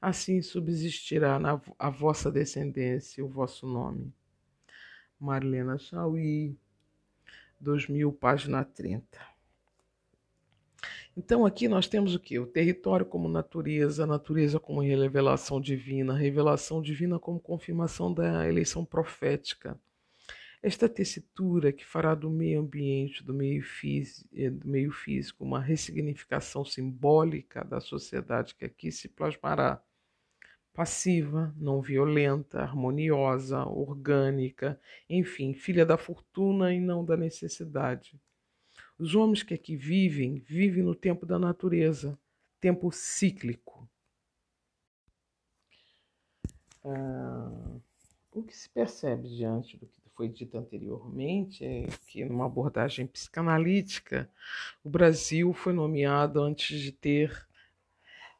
assim 0.00 0.40
subsistirá 0.40 1.38
na, 1.38 1.60
a 1.78 1.90
vossa 1.90 2.30
descendência 2.30 3.22
o 3.22 3.28
vosso 3.28 3.66
nome. 3.66 4.10
Marlena 5.20 5.76
Chauí, 5.76 6.56
2000, 7.60 8.10
página 8.12 8.64
30. 8.64 9.33
Então 11.16 11.46
aqui 11.46 11.68
nós 11.68 11.86
temos 11.86 12.14
o 12.14 12.18
que? 12.18 12.38
O 12.38 12.46
território 12.46 13.06
como 13.06 13.28
natureza, 13.28 14.04
a 14.04 14.06
natureza 14.06 14.58
como 14.58 14.80
revelação 14.80 15.60
divina, 15.60 16.14
revelação 16.14 16.82
divina 16.82 17.18
como 17.18 17.38
confirmação 17.38 18.12
da 18.12 18.48
eleição 18.48 18.84
profética 18.84 19.78
esta 20.64 20.88
tessitura 20.88 21.70
que 21.74 21.84
fará 21.84 22.14
do 22.14 22.30
meio 22.30 22.58
ambiente, 22.58 23.22
do 23.22 23.34
meio, 23.34 23.62
físico, 23.62 24.26
eh, 24.34 24.48
do 24.48 24.66
meio 24.66 24.90
físico, 24.90 25.44
uma 25.44 25.60
ressignificação 25.60 26.64
simbólica 26.64 27.62
da 27.62 27.80
sociedade 27.80 28.54
que 28.54 28.64
aqui 28.64 28.90
se 28.90 29.06
plasmará. 29.06 29.82
Passiva, 30.72 31.54
não 31.58 31.82
violenta, 31.82 32.62
harmoniosa, 32.62 33.62
orgânica, 33.66 34.80
enfim, 35.06 35.52
filha 35.52 35.84
da 35.84 35.98
fortuna 35.98 36.72
e 36.72 36.80
não 36.80 37.04
da 37.04 37.14
necessidade. 37.14 38.18
Os 38.98 39.14
homens 39.14 39.42
que 39.42 39.54
aqui 39.54 39.76
vivem, 39.76 40.38
vivem 40.38 40.82
no 40.82 40.94
tempo 40.94 41.26
da 41.26 41.38
natureza, 41.38 42.18
tempo 42.60 42.90
cíclico. 42.92 43.88
Ah, 46.84 47.78
o 48.32 48.42
que 48.42 48.56
se 48.56 48.68
percebe 48.68 49.28
diante 49.28 49.76
do 49.76 49.86
que 49.86 50.04
foi 50.14 50.28
dito 50.28 50.56
anteriormente, 50.56 51.64
é 51.64 51.86
que 52.06 52.24
numa 52.24 52.46
abordagem 52.46 53.06
psicanalítica, 53.06 54.30
o 54.82 54.88
Brasil 54.88 55.52
foi 55.52 55.72
nomeado 55.72 56.40
antes 56.40 56.80
de 56.80 56.92
ter 56.92 57.46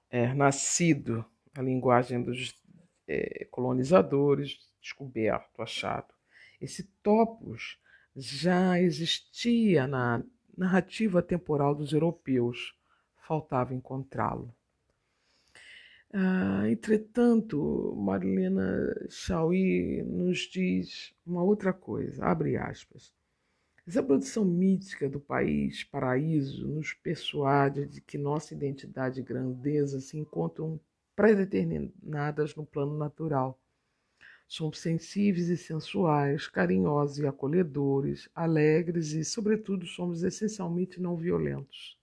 é, 0.08 0.32
nascido 0.32 1.24
a 1.54 1.62
linguagem 1.62 2.22
dos 2.22 2.54
é, 3.08 3.46
colonizadores, 3.50 4.58
descoberto, 4.80 5.60
achado. 5.60 6.14
Esse 6.60 6.84
topos 7.02 7.78
já 8.16 8.80
existia 8.80 9.86
na 9.86 10.22
narrativa 10.56 11.22
temporal 11.22 11.74
dos 11.74 11.92
europeus, 11.92 12.74
faltava 13.16 13.74
encontrá-lo. 13.74 14.54
Ah, 16.12 16.70
entretanto, 16.70 17.92
Marilena 17.96 18.94
Chauí 19.10 20.02
nos 20.04 20.40
diz 20.40 21.12
uma 21.26 21.42
outra 21.42 21.72
coisa, 21.72 22.24
abre 22.24 22.56
aspas. 22.56 23.12
Essa 23.86 24.02
produção 24.02 24.44
mítica 24.44 25.08
do 25.08 25.20
país 25.20 25.84
paraíso 25.84 26.66
nos 26.68 26.94
persuade 26.94 27.86
de 27.86 28.00
que 28.00 28.16
nossa 28.16 28.54
identidade 28.54 29.20
e 29.20 29.24
grandeza 29.24 30.00
se 30.00 30.16
encontram 30.16 30.80
predeterminadas 31.16 32.54
no 32.54 32.64
plano 32.64 32.96
natural. 32.96 33.60
Somos 34.46 34.78
sensíveis 34.78 35.48
e 35.48 35.56
sensuais, 35.56 36.46
carinhosos 36.46 37.18
e 37.18 37.26
acolhedores, 37.26 38.28
alegres 38.34 39.12
e, 39.12 39.24
sobretudo, 39.24 39.86
somos 39.86 40.22
essencialmente 40.22 41.00
não 41.00 41.16
violentos. 41.16 41.98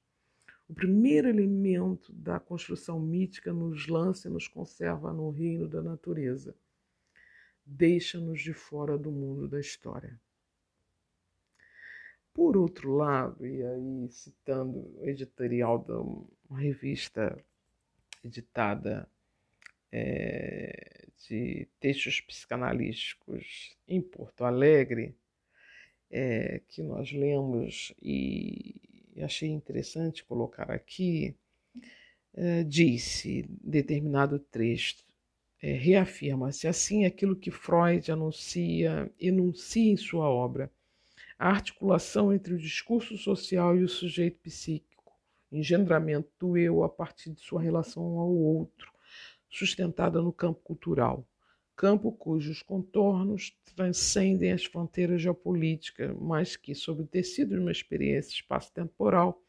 O 0.67 0.74
primeiro 0.74 1.27
elemento 1.27 2.13
da 2.13 2.39
construção 2.39 3.00
mítica 3.00 3.51
nos 3.51 3.88
lança 3.88 4.27
e 4.27 4.31
nos 4.31 4.48
conserva 4.48 5.12
no 5.12 5.29
reino 5.29 5.67
da 5.67 5.81
natureza. 5.81 6.55
Deixa-nos 7.65 8.41
de 8.41 8.53
fora 8.53 8.98
do 8.98 9.12
mundo 9.12 9.48
da 9.48 9.60
história. 9.60 10.19
Por 12.33 12.55
outro 12.55 12.95
lado, 12.95 13.45
e 13.45 13.62
aí 13.62 14.07
citando 14.10 14.79
o 14.98 15.05
editorial 15.05 15.79
de 15.79 15.91
uma 16.50 16.60
revista 16.60 17.38
editada 18.24 19.07
é, 19.91 21.00
de 21.27 21.67
textos 21.79 22.21
psicanalísticos 22.21 23.75
em 23.87 24.01
Porto 24.01 24.43
Alegre, 24.43 25.15
é, 26.09 26.61
que 26.67 26.81
nós 26.83 27.11
lemos 27.11 27.93
e 28.01 28.75
achei 29.23 29.49
interessante 29.49 30.23
colocar 30.23 30.71
aqui, 30.71 31.35
é, 32.33 32.63
disse 32.63 33.45
determinado 33.63 34.39
trecho, 34.39 34.97
é, 35.61 35.73
reafirma-se 35.73 36.67
assim 36.67 37.05
aquilo 37.05 37.35
que 37.35 37.51
Freud 37.51 38.11
anuncia, 38.11 39.11
enuncia 39.19 39.91
em 39.91 39.97
sua 39.97 40.27
obra 40.29 40.71
a 41.37 41.49
articulação 41.49 42.31
entre 42.31 42.53
o 42.53 42.57
discurso 42.57 43.17
social 43.17 43.75
e 43.75 43.83
o 43.83 43.89
sujeito 43.89 44.37
psíquico, 44.41 45.19
engendramento 45.51 46.29
do 46.39 46.55
eu 46.55 46.83
a 46.83 46.89
partir 46.89 47.31
de 47.31 47.41
sua 47.41 47.59
relação 47.59 48.03
ao 48.19 48.29
outro, 48.29 48.90
sustentada 49.51 50.22
no 50.22 50.31
campo 50.31 50.62
cultural, 50.63 51.27
campo 51.75 52.12
cujos 52.12 52.63
contornos 52.63 53.55
transcendem 53.75 54.51
as 54.51 54.63
fronteiras 54.65 55.22
geopolíticas, 55.22 56.15
mas 56.20 56.55
que, 56.55 56.74
sob 56.74 57.03
o 57.03 57.08
tecido 57.08 57.55
de 57.55 57.60
uma 57.60 57.72
experiência 57.72 58.34
espaço-temporal, 58.34 59.41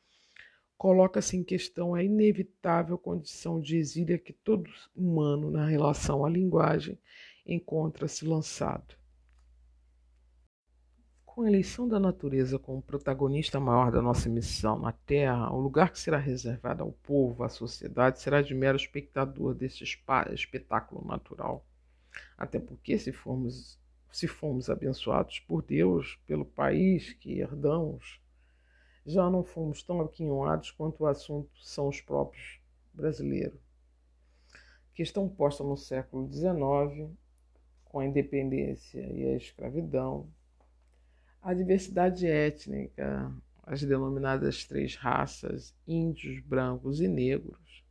coloca-se 0.77 1.37
em 1.37 1.45
questão 1.45 1.95
a 1.95 2.03
inevitável 2.03 2.99
condição 2.99 3.61
de 3.61 3.77
exílio 3.77 4.19
que 4.19 4.33
todo 4.33 4.69
humano, 4.95 5.51
na 5.51 5.67
relação 5.67 6.25
à 6.25 6.31
linguagem, 6.31 6.99
encontra-se 7.47 8.25
lançado. 8.25 9.02
Com 11.35 11.45
a 11.45 11.49
eleição 11.49 11.89
da 11.89 11.99
natureza 11.99 12.59
como 12.59 12.83
protagonista 12.83 13.59
maior 13.59 13.91
da 13.91 14.03
nossa 14.03 14.29
missão 14.29 14.79
na 14.79 14.93
Terra, 14.93 15.51
o 15.51 15.59
lugar 15.59 15.91
que 15.91 15.99
será 15.99 16.19
reservado 16.19 16.83
ao 16.83 16.93
povo, 16.93 17.43
à 17.43 17.49
sociedade, 17.49 18.21
será 18.21 18.43
de 18.43 18.55
mero 18.55 18.77
espectador 18.77 19.55
desse 19.55 19.83
espetáculo 19.83 21.03
natural. 21.09 21.65
Até 22.37 22.61
porque, 22.61 22.99
se 22.99 23.13
formos, 23.13 23.81
se 24.13 24.29
formos 24.29 24.69
abençoados 24.69 25.41
por 25.41 25.63
Deus, 25.63 26.21
pelo 26.27 26.45
país 26.45 27.15
que 27.15 27.41
herdamos, 27.41 28.21
já 29.07 29.31
não 29.31 29.43
fomos 29.43 29.83
tão 29.83 30.03
aquinhoados 30.03 30.71
quanto 30.71 31.05
o 31.05 31.07
assunto 31.07 31.51
são 31.63 31.89
os 31.89 31.99
próprios 31.99 32.61
brasileiros. 32.93 33.59
Questão 34.95 35.27
posta 35.31 35.65
no 35.65 35.79
século 35.79 36.31
XIX, 36.31 37.11
com 37.87 38.01
a 38.01 38.05
independência 38.05 39.01
e 39.01 39.25
a 39.29 39.35
escravidão, 39.35 40.29
a 41.43 41.53
diversidade 41.53 42.27
étnica, 42.27 43.33
as 43.65 43.83
denominadas 43.83 44.65
três 44.65 44.95
raças, 44.95 45.75
índios, 45.87 46.39
brancos 46.41 47.01
e 47.01 47.09
negros, 47.09 47.85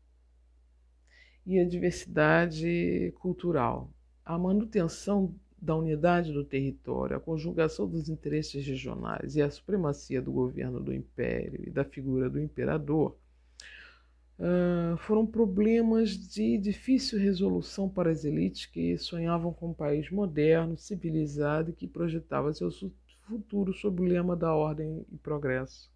e 1.45 1.59
a 1.59 1.65
diversidade 1.65 3.13
cultural, 3.19 3.91
a 4.23 4.37
manutenção 4.37 5.35
da 5.61 5.75
unidade 5.75 6.31
do 6.31 6.43
território, 6.43 7.17
a 7.17 7.19
conjugação 7.19 7.87
dos 7.87 8.09
interesses 8.09 8.65
regionais 8.65 9.35
e 9.35 9.41
a 9.41 9.51
supremacia 9.51 10.21
do 10.21 10.31
governo 10.31 10.79
do 10.79 10.93
império 10.93 11.61
e 11.67 11.69
da 11.69 11.83
figura 11.83 12.29
do 12.29 12.39
imperador 12.39 13.15
uh, 14.39 14.97
foram 14.97 15.25
problemas 15.25 16.11
de 16.11 16.57
difícil 16.57 17.19
resolução 17.19 17.87
para 17.87 18.09
as 18.09 18.23
elites 18.23 18.65
que 18.65 18.97
sonhavam 18.97 19.53
com 19.53 19.69
um 19.69 19.73
país 19.73 20.09
moderno, 20.09 20.77
civilizado 20.77 21.69
e 21.69 21.73
que 21.73 21.87
projetava 21.87 22.53
seus 22.53 22.81
futuro 23.32 23.74
sob 23.74 24.02
o 24.02 24.06
lema 24.06 24.36
da 24.36 24.54
ordem 24.54 25.06
e 25.10 25.17
progresso. 25.17 25.89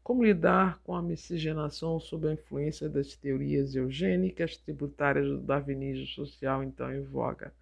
Como 0.00 0.22
lidar 0.22 0.80
com 0.84 0.94
a 0.94 1.02
miscigenação 1.02 1.98
sob 1.98 2.28
a 2.28 2.32
influência 2.32 2.88
das 2.88 3.16
teorias 3.16 3.74
eugênicas 3.74 4.56
tributárias 4.56 5.26
do 5.26 5.40
darwinismo 5.40 6.06
social 6.06 6.62
então 6.62 6.94
em 6.94 7.02
voga? 7.02 7.52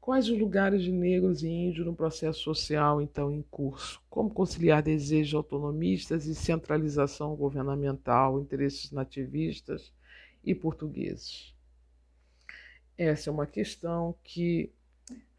Quais 0.00 0.28
os 0.28 0.38
lugares 0.38 0.84
de 0.84 0.92
negros 0.92 1.42
e 1.42 1.48
índios 1.48 1.84
no 1.84 1.96
processo 1.96 2.40
social 2.40 3.02
então 3.02 3.32
em 3.32 3.42
curso? 3.42 4.00
Como 4.08 4.30
conciliar 4.30 4.84
desejos 4.84 5.34
autonomistas 5.34 6.26
e 6.26 6.34
centralização 6.34 7.34
governamental, 7.34 8.40
interesses 8.40 8.92
nativistas 8.92 9.92
e 10.44 10.54
portugueses? 10.54 11.52
Essa 12.96 13.30
é 13.30 13.32
uma 13.32 13.46
questão 13.48 14.14
que 14.22 14.72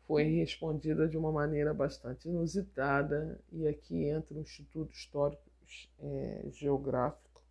foi 0.08 0.24
respondida 0.24 1.08
de 1.08 1.18
uma 1.18 1.32
maneira 1.32 1.74
bastante 1.74 2.28
inusitada, 2.28 3.40
e 3.52 3.68
aqui 3.68 4.06
entra 4.06 4.36
o 4.36 4.42
Instituto 4.42 4.94
Histórico 4.94 5.42
é, 6.00 6.46
Geográfico 6.52 7.42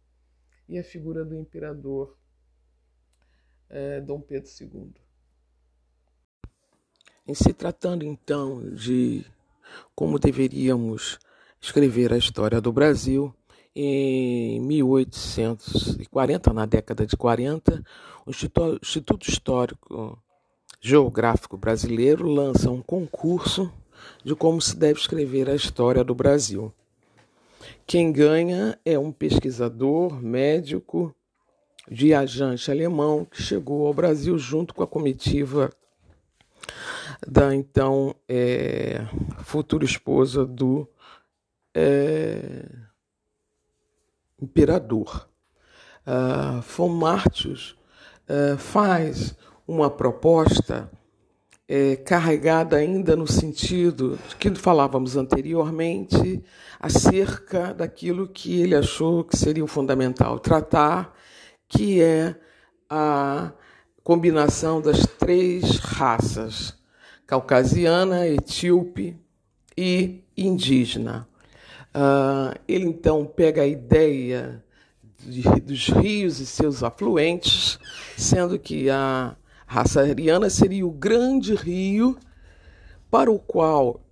e 0.68 0.78
a 0.78 0.84
figura 0.84 1.24
do 1.24 1.34
imperador 1.36 2.16
é, 3.68 4.00
Dom 4.00 4.20
Pedro 4.20 4.50
II. 4.60 4.94
Em 7.26 7.34
se 7.34 7.52
tratando 7.52 8.04
então 8.04 8.62
de 8.74 9.24
como 9.94 10.18
deveríamos 10.18 11.18
escrever 11.60 12.12
a 12.12 12.18
história 12.18 12.60
do 12.60 12.72
Brasil, 12.72 13.34
em 13.74 14.60
1840, 14.60 16.52
na 16.52 16.66
década 16.66 17.06
de 17.06 17.16
40, 17.16 17.82
o 18.26 18.30
Instituto 18.30 19.28
Histórico 19.28 20.22
Geográfico 20.84 21.56
Brasileiro 21.56 22.26
lança 22.26 22.68
um 22.68 22.82
concurso 22.82 23.72
de 24.24 24.34
como 24.34 24.60
se 24.60 24.76
deve 24.76 24.98
escrever 24.98 25.48
a 25.48 25.54
história 25.54 26.02
do 26.02 26.12
Brasil. 26.12 26.74
Quem 27.86 28.10
ganha 28.10 28.76
é 28.84 28.98
um 28.98 29.12
pesquisador, 29.12 30.20
médico, 30.20 31.14
viajante 31.88 32.68
alemão 32.68 33.24
que 33.24 33.40
chegou 33.40 33.86
ao 33.86 33.94
Brasil 33.94 34.36
junto 34.36 34.74
com 34.74 34.82
a 34.82 34.86
comitiva 34.88 35.70
da 37.24 37.54
então 37.54 38.12
é, 38.28 39.06
futura 39.44 39.84
esposa 39.84 40.44
do 40.44 40.88
é, 41.72 42.68
imperador. 44.40 45.28
Uh, 46.04 46.88
Martius 46.88 47.76
uh, 48.28 48.58
faz 48.58 49.36
uma 49.72 49.88
proposta 49.88 50.90
é, 51.66 51.96
carregada 51.96 52.76
ainda 52.76 53.16
no 53.16 53.26
sentido 53.26 54.18
que 54.38 54.54
falávamos 54.54 55.16
anteriormente, 55.16 56.44
acerca 56.78 57.72
daquilo 57.72 58.28
que 58.28 58.60
ele 58.60 58.74
achou 58.74 59.24
que 59.24 59.36
seria 59.36 59.66
fundamental 59.66 60.38
tratar, 60.38 61.16
que 61.66 62.02
é 62.02 62.36
a 62.90 63.52
combinação 64.04 64.82
das 64.82 65.06
três 65.18 65.78
raças, 65.78 66.76
caucasiana, 67.26 68.28
etíope 68.28 69.16
e 69.74 70.22
indígena. 70.36 71.26
Uh, 71.94 72.58
ele 72.68 72.84
então 72.84 73.24
pega 73.24 73.62
a 73.62 73.66
ideia 73.66 74.62
de, 75.18 75.42
dos 75.60 75.88
rios 75.88 76.40
e 76.40 76.46
seus 76.46 76.82
afluentes, 76.82 77.78
sendo 78.16 78.58
que 78.58 78.90
a 78.90 79.36
raça 79.72 80.02
ariana 80.02 80.50
seria 80.50 80.86
o 80.86 80.90
grande 80.90 81.54
rio 81.54 82.18
para 83.10 83.30
o 83.30 83.38
qual 83.38 84.02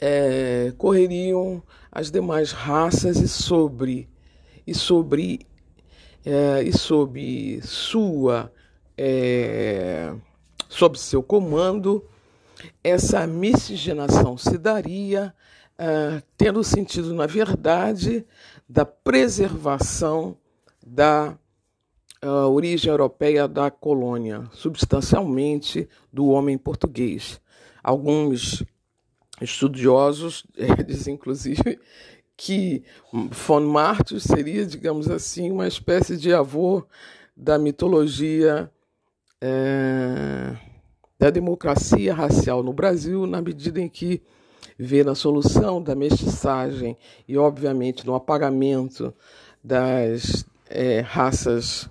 é, 0.00 0.72
correriam 0.78 1.60
as 1.90 2.08
demais 2.08 2.52
raças 2.52 3.16
e 3.16 3.26
sobre 3.26 4.08
e 4.64 4.72
sobre 4.72 5.44
é, 6.24 6.62
e 6.62 6.72
sob 6.72 7.60
sua 7.62 8.52
é, 8.96 10.14
sob 10.68 10.96
seu 10.96 11.20
comando 11.20 12.04
essa 12.84 13.26
miscigenação 13.26 14.38
se 14.38 14.56
daria 14.56 15.34
uh, 15.80 16.22
tendo 16.36 16.62
sentido, 16.62 17.12
na 17.12 17.26
verdade, 17.26 18.24
da 18.68 18.84
preservação 18.84 20.36
da 20.86 21.36
uh, 22.26 22.50
origem 22.50 22.90
europeia 22.90 23.46
da 23.46 23.70
colônia, 23.70 24.44
substancialmente 24.52 25.88
do 26.12 26.26
homem 26.26 26.58
português. 26.58 27.40
Alguns 27.82 28.64
estudiosos 29.40 30.44
dizem, 30.86 31.14
inclusive, 31.14 31.78
que 32.36 32.82
von 33.30 33.60
Martius 33.60 34.24
seria, 34.24 34.66
digamos 34.66 35.08
assim, 35.08 35.50
uma 35.50 35.66
espécie 35.66 36.16
de 36.16 36.34
avô 36.34 36.84
da 37.36 37.58
mitologia 37.58 38.70
é, 39.40 40.56
da 41.18 41.30
democracia 41.30 42.12
racial 42.12 42.62
no 42.62 42.72
Brasil, 42.72 43.26
na 43.26 43.40
medida 43.40 43.80
em 43.80 43.88
que 43.88 44.22
vê 44.78 45.02
na 45.02 45.14
solução 45.14 45.82
da 45.82 45.94
mestiçagem 45.94 46.96
e, 47.26 47.38
obviamente, 47.38 48.06
no 48.06 48.14
apagamento 48.14 49.14
das 49.62 50.44
é, 50.68 51.00
raças 51.00 51.88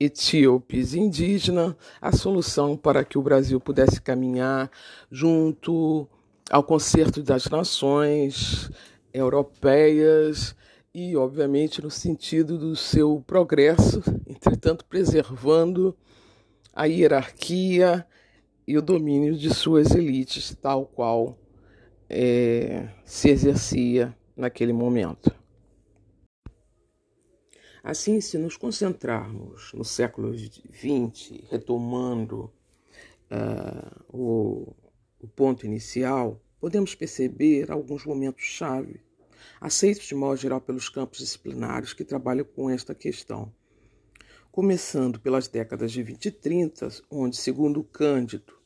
etíopes 0.00 0.94
indígenas, 0.94 1.74
a 2.00 2.10
solução 2.10 2.74
para 2.74 3.04
que 3.04 3.18
o 3.18 3.22
Brasil 3.22 3.60
pudesse 3.60 4.00
caminhar 4.00 4.70
junto 5.10 6.08
ao 6.50 6.64
concerto 6.64 7.22
das 7.22 7.44
nações 7.46 8.70
europeias 9.12 10.56
e, 10.94 11.14
obviamente, 11.16 11.82
no 11.82 11.90
sentido 11.90 12.56
do 12.56 12.74
seu 12.74 13.22
progresso, 13.26 14.02
entretanto, 14.26 14.84
preservando 14.86 15.94
a 16.74 16.86
hierarquia 16.86 18.06
e 18.66 18.78
o 18.78 18.82
domínio 18.82 19.36
de 19.36 19.54
suas 19.54 19.94
elites, 19.94 20.56
tal 20.60 20.86
qual 20.86 21.38
é, 22.08 22.88
se 23.04 23.28
exercia 23.28 24.16
naquele 24.36 24.72
momento. 24.72 25.39
Assim, 27.82 28.20
se 28.20 28.36
nos 28.36 28.56
concentrarmos 28.56 29.72
no 29.72 29.84
século 29.84 30.36
XX, 30.36 31.42
retomando 31.48 32.52
uh, 33.30 34.04
o, 34.08 34.74
o 35.18 35.26
ponto 35.28 35.64
inicial, 35.64 36.42
podemos 36.60 36.94
perceber 36.94 37.70
alguns 37.70 38.04
momentos-chave, 38.04 39.00
aceitos 39.58 40.06
de 40.06 40.14
modo 40.14 40.36
geral 40.36 40.60
pelos 40.60 40.90
campos 40.90 41.20
disciplinares 41.20 41.94
que 41.94 42.04
trabalham 42.04 42.44
com 42.44 42.68
esta 42.68 42.94
questão. 42.94 43.50
Começando 44.52 45.18
pelas 45.18 45.48
décadas 45.48 45.90
de 45.90 46.02
20 46.02 46.26
e 46.26 46.30
30, 46.30 46.88
onde, 47.10 47.36
segundo 47.36 47.82
Cândido, 47.82 48.58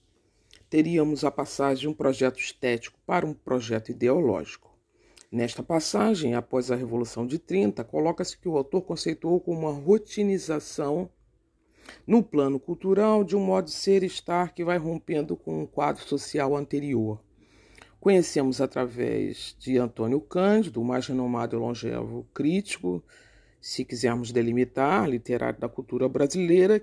teríamos 0.68 1.22
a 1.22 1.31
passagem 1.31 1.83
de 1.83 1.88
um 1.88 1.94
projeto 1.94 2.40
estético 2.40 2.98
para 3.07 3.24
um 3.24 3.33
projeto 3.33 3.90
ideológico. 3.90 4.73
Nesta 5.35 5.64
passagem, 5.64 6.35
após 6.35 6.70
a 6.70 6.77
Revolução 6.77 7.27
de 7.27 7.40
30, 7.40 7.83
coloca-se 7.83 8.38
que 8.38 8.49
o 8.49 8.57
autor 8.57 8.83
conceituou 8.83 9.40
como 9.40 9.62
uma 9.62 9.73
rotinização 9.73 11.11
no 12.07 12.23
plano 12.23 12.61
cultural 12.61 13.25
de 13.25 13.35
um 13.35 13.40
modo 13.40 13.64
de 13.64 13.73
ser 13.73 14.05
e 14.05 14.07
estar 14.07 14.55
que 14.55 14.62
vai 14.62 14.79
rompendo 14.79 15.35
com 15.35 15.62
um 15.62 15.66
quadro 15.66 16.05
social 16.05 16.57
anterior. 16.57 17.20
Conhecemos 17.99 18.61
através 18.61 19.57
de 19.59 19.77
Antônio 19.77 20.20
Cândido, 20.20 20.81
o 20.81 20.85
mais 20.85 21.05
renomado 21.09 21.57
e 21.57 21.59
longevo 21.59 22.25
crítico, 22.33 23.03
se 23.61 23.85
quisermos 23.85 24.31
delimitar, 24.31 25.11
literário 25.11 25.59
da 25.59 25.68
cultura 25.68 26.09
brasileira, 26.09 26.81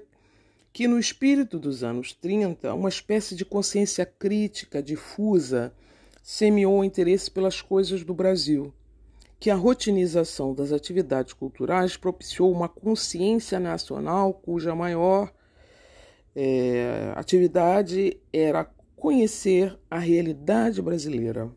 que 0.74 0.90
no 0.90 1.00
espírito 1.00 1.58
dos 1.58 1.86
anos 1.86 2.12
30, 2.12 2.74
uma 2.74 2.90
espécie 2.90 3.34
de 3.34 3.46
consciência 3.46 4.06
crítica 4.06 4.84
difusa 4.84 5.74
semeou 6.22 6.80
o 6.80 6.84
interesse 6.84 7.30
pelas 7.30 7.62
coisas 7.62 8.04
do 8.04 8.14
Brasil, 8.14 8.74
que 9.40 9.50
a 9.50 9.56
rotinização 9.56 10.54
das 10.54 10.72
atividades 10.72 11.34
culturais 11.34 11.98
propiciou 11.98 12.52
uma 12.52 12.70
consciência 12.70 13.60
nacional 13.60 14.34
cuja 14.34 14.76
maior 14.76 15.34
é, 16.36 17.12
atividade 17.16 18.18
era 18.32 18.70
conhecer 18.96 19.78
a 19.90 19.98
realidade 19.98 20.82
brasileira. 20.82 21.52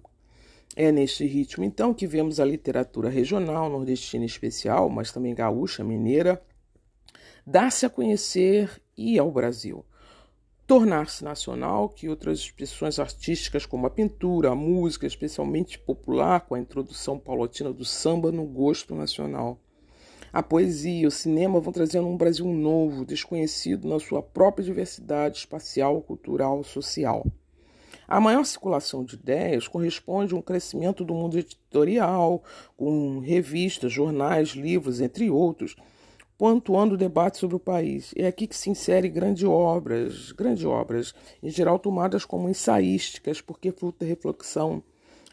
É 0.74 0.90
neste 0.90 1.24
ritmo, 1.24 1.62
então, 1.62 1.94
que 1.94 2.07
vemos 2.07 2.40
a 2.40 2.44
literatura 2.44 3.09
regional, 3.09 3.70
nordestina 3.70 4.24
especial, 4.24 4.88
mas 4.88 5.12
também 5.12 5.35
gaúcha, 5.35 5.85
mineira, 5.85 6.42
dar-se 7.46 7.87
a 7.87 7.90
conhecer 7.90 8.83
e 8.96 9.18
ao 9.18 9.31
Brasil. 9.31 9.85
Tornar-se 10.66 11.22
nacional, 11.22 11.90
que 11.90 12.09
outras 12.09 12.38
expressões 12.38 12.98
artísticas 12.98 13.66
como 13.66 13.87
a 13.87 13.90
pintura, 13.90 14.50
a 14.50 14.55
música, 14.55 15.07
especialmente 15.07 15.79
popular, 15.79 16.40
com 16.40 16.55
a 16.55 16.59
introdução 16.59 17.18
paulatina 17.18 17.70
do 17.70 17.85
samba 17.85 18.33
no 18.33 18.44
gosto 18.44 18.94
nacional. 18.94 19.61
A 20.33 20.42
poesia, 20.42 21.07
o 21.07 21.11
cinema 21.11 21.61
vão 21.61 21.70
trazendo 21.70 22.09
um 22.09 22.16
Brasil 22.16 22.46
novo, 22.46 23.05
desconhecido 23.05 23.87
na 23.87 24.00
sua 24.00 24.22
própria 24.22 24.64
diversidade 24.64 25.37
espacial, 25.37 26.00
cultural, 26.00 26.64
social. 26.64 27.27
A 28.09 28.18
maior 28.18 28.44
circulação 28.44 29.05
de 29.05 29.16
ideias 29.16 29.68
corresponde 29.68 30.33
a 30.33 30.37
um 30.37 30.42
crescimento 30.42 31.05
do 31.05 31.14
mundo 31.14 31.38
editorial, 31.38 32.42
com 32.74 33.18
revistas, 33.18 33.92
jornais, 33.92 34.48
livros, 34.48 35.00
entre 35.03 35.31
outros, 35.31 35.77
pontuando 36.37 36.94
o 36.94 36.99
debate 36.99 37.38
sobre 37.38 37.57
o 37.57 37.61
país. 37.61 38.12
É 38.16 38.27
aqui 38.27 38.47
que 38.47 38.57
se 38.57 38.70
insere 38.70 39.09
grandes 39.09 39.44
obras, 39.44 40.33
grandes 40.33 40.64
obras, 40.64 41.14
em 41.42 41.51
geral 41.51 41.79
tomadas 41.79 42.25
como 42.25 42.49
ensaísticas, 42.49 43.40
porque 43.40 43.70
fruto 43.70 44.01
da 44.01 44.07
reflexão 44.07 44.83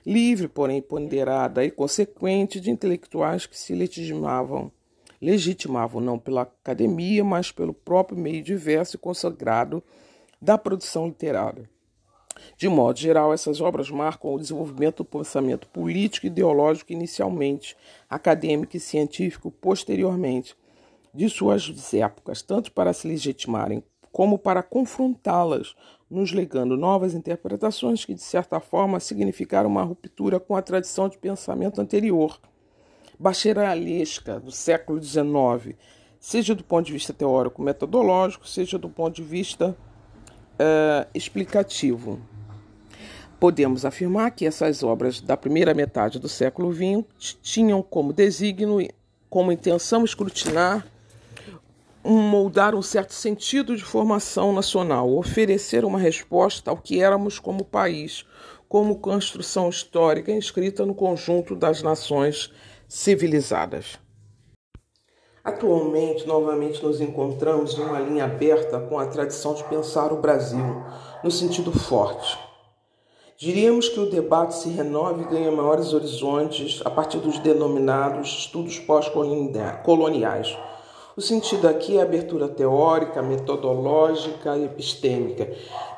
livre, 0.05 0.47
porém 0.47 0.81
ponderada 0.81 1.63
e 1.63 1.71
consequente 1.71 2.59
de 2.59 2.71
intelectuais 2.71 3.45
que 3.45 3.57
se 3.57 3.73
legitimavam, 3.73 4.71
legitimavam 5.21 6.01
não 6.01 6.17
pela 6.17 6.41
academia, 6.41 7.23
mas 7.23 7.51
pelo 7.51 7.73
próprio 7.73 8.17
meio 8.17 8.43
diverso 8.43 8.95
e 8.95 8.99
consagrado 8.99 9.83
da 10.41 10.57
produção 10.57 11.07
literária. 11.07 11.69
De 12.57 12.67
modo 12.67 12.97
geral, 12.97 13.33
essas 13.33 13.61
obras 13.61 13.91
marcam 13.91 14.33
o 14.33 14.39
desenvolvimento 14.39 14.97
do 14.97 15.05
pensamento 15.05 15.67
político 15.67 16.25
e 16.25 16.29
ideológico 16.29 16.91
inicialmente, 16.91 17.77
acadêmico 18.09 18.75
e 18.75 18.79
científico 18.79 19.51
posteriormente, 19.51 20.55
de 21.13 21.29
suas 21.29 21.93
épocas, 21.93 22.41
tanto 22.41 22.71
para 22.71 22.93
se 22.93 23.07
legitimarem 23.07 23.83
como 24.11 24.37
para 24.37 24.61
confrontá-las, 24.61 25.75
nos 26.09 26.33
legando 26.33 26.75
novas 26.75 27.13
interpretações 27.13 28.03
que, 28.03 28.13
de 28.13 28.21
certa 28.21 28.59
forma, 28.59 28.99
significaram 28.99 29.69
uma 29.69 29.83
ruptura 29.83 30.39
com 30.39 30.55
a 30.55 30.61
tradição 30.61 31.07
de 31.07 31.17
pensamento 31.17 31.79
anterior, 31.79 32.37
bacharelesca 33.17 34.39
do 34.39 34.51
século 34.51 35.01
XIX, 35.01 35.77
seja 36.19 36.53
do 36.53 36.63
ponto 36.63 36.87
de 36.87 36.93
vista 36.93 37.13
teórico-metodológico, 37.13 38.47
seja 38.47 38.77
do 38.77 38.89
ponto 38.89 39.15
de 39.15 39.23
vista 39.23 39.69
uh, 39.69 41.09
explicativo. 41.13 42.19
Podemos 43.39 43.85
afirmar 43.85 44.31
que 44.31 44.45
essas 44.45 44.83
obras 44.83 45.21
da 45.21 45.37
primeira 45.37 45.73
metade 45.73 46.19
do 46.19 46.27
século 46.27 46.73
XX 46.73 47.39
tinham 47.41 47.81
como 47.81 48.11
desígnio, 48.11 48.85
como 49.29 49.51
intenção 49.51 50.03
escrutinar 50.03 50.85
moldar 52.03 52.73
um 52.73 52.81
certo 52.81 53.13
sentido 53.13 53.75
de 53.75 53.83
formação 53.83 54.53
nacional, 54.53 55.13
oferecer 55.15 55.85
uma 55.85 55.99
resposta 55.99 56.71
ao 56.71 56.77
que 56.77 57.01
éramos 57.01 57.39
como 57.39 57.63
país, 57.63 58.25
como 58.67 58.99
construção 58.99 59.69
histórica 59.69 60.31
inscrita 60.31 60.85
no 60.85 60.95
conjunto 60.95 61.55
das 61.55 61.83
nações 61.83 62.51
civilizadas. 62.87 63.99
Atualmente, 65.43 66.27
novamente 66.27 66.83
nos 66.83 67.01
encontramos 67.01 67.77
em 67.77 67.81
uma 67.81 67.99
linha 67.99 68.25
aberta 68.25 68.79
com 68.79 68.99
a 68.99 69.07
tradição 69.07 69.53
de 69.53 69.63
pensar 69.63 70.13
o 70.13 70.21
Brasil, 70.21 70.83
no 71.23 71.31
sentido 71.31 71.71
forte. 71.71 72.37
Diríamos 73.37 73.89
que 73.89 73.99
o 73.99 74.09
debate 74.09 74.53
se 74.55 74.69
renova 74.69 75.19
e 75.19 75.25
ganha 75.25 75.51
maiores 75.51 75.93
horizontes 75.93 76.79
a 76.85 76.91
partir 76.91 77.17
dos 77.17 77.39
denominados 77.39 78.27
estudos 78.41 78.77
pós-coloniais 78.77 80.55
o 81.21 81.23
sentido 81.23 81.67
aqui 81.67 81.99
é 81.99 82.01
abertura 82.01 82.47
teórica, 82.47 83.21
metodológica 83.21 84.57
e 84.57 84.65
epistêmica, 84.65 85.47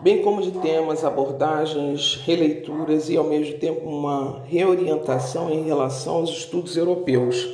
bem 0.02 0.22
como 0.22 0.42
de 0.42 0.52
temas, 0.52 1.06
abordagens, 1.06 2.20
releituras 2.26 3.08
e, 3.08 3.16
ao 3.16 3.24
mesmo 3.24 3.58
tempo, 3.58 3.88
uma 3.88 4.44
reorientação 4.46 5.50
em 5.50 5.64
relação 5.64 6.16
aos 6.16 6.30
estudos 6.30 6.76
europeus. 6.76 7.48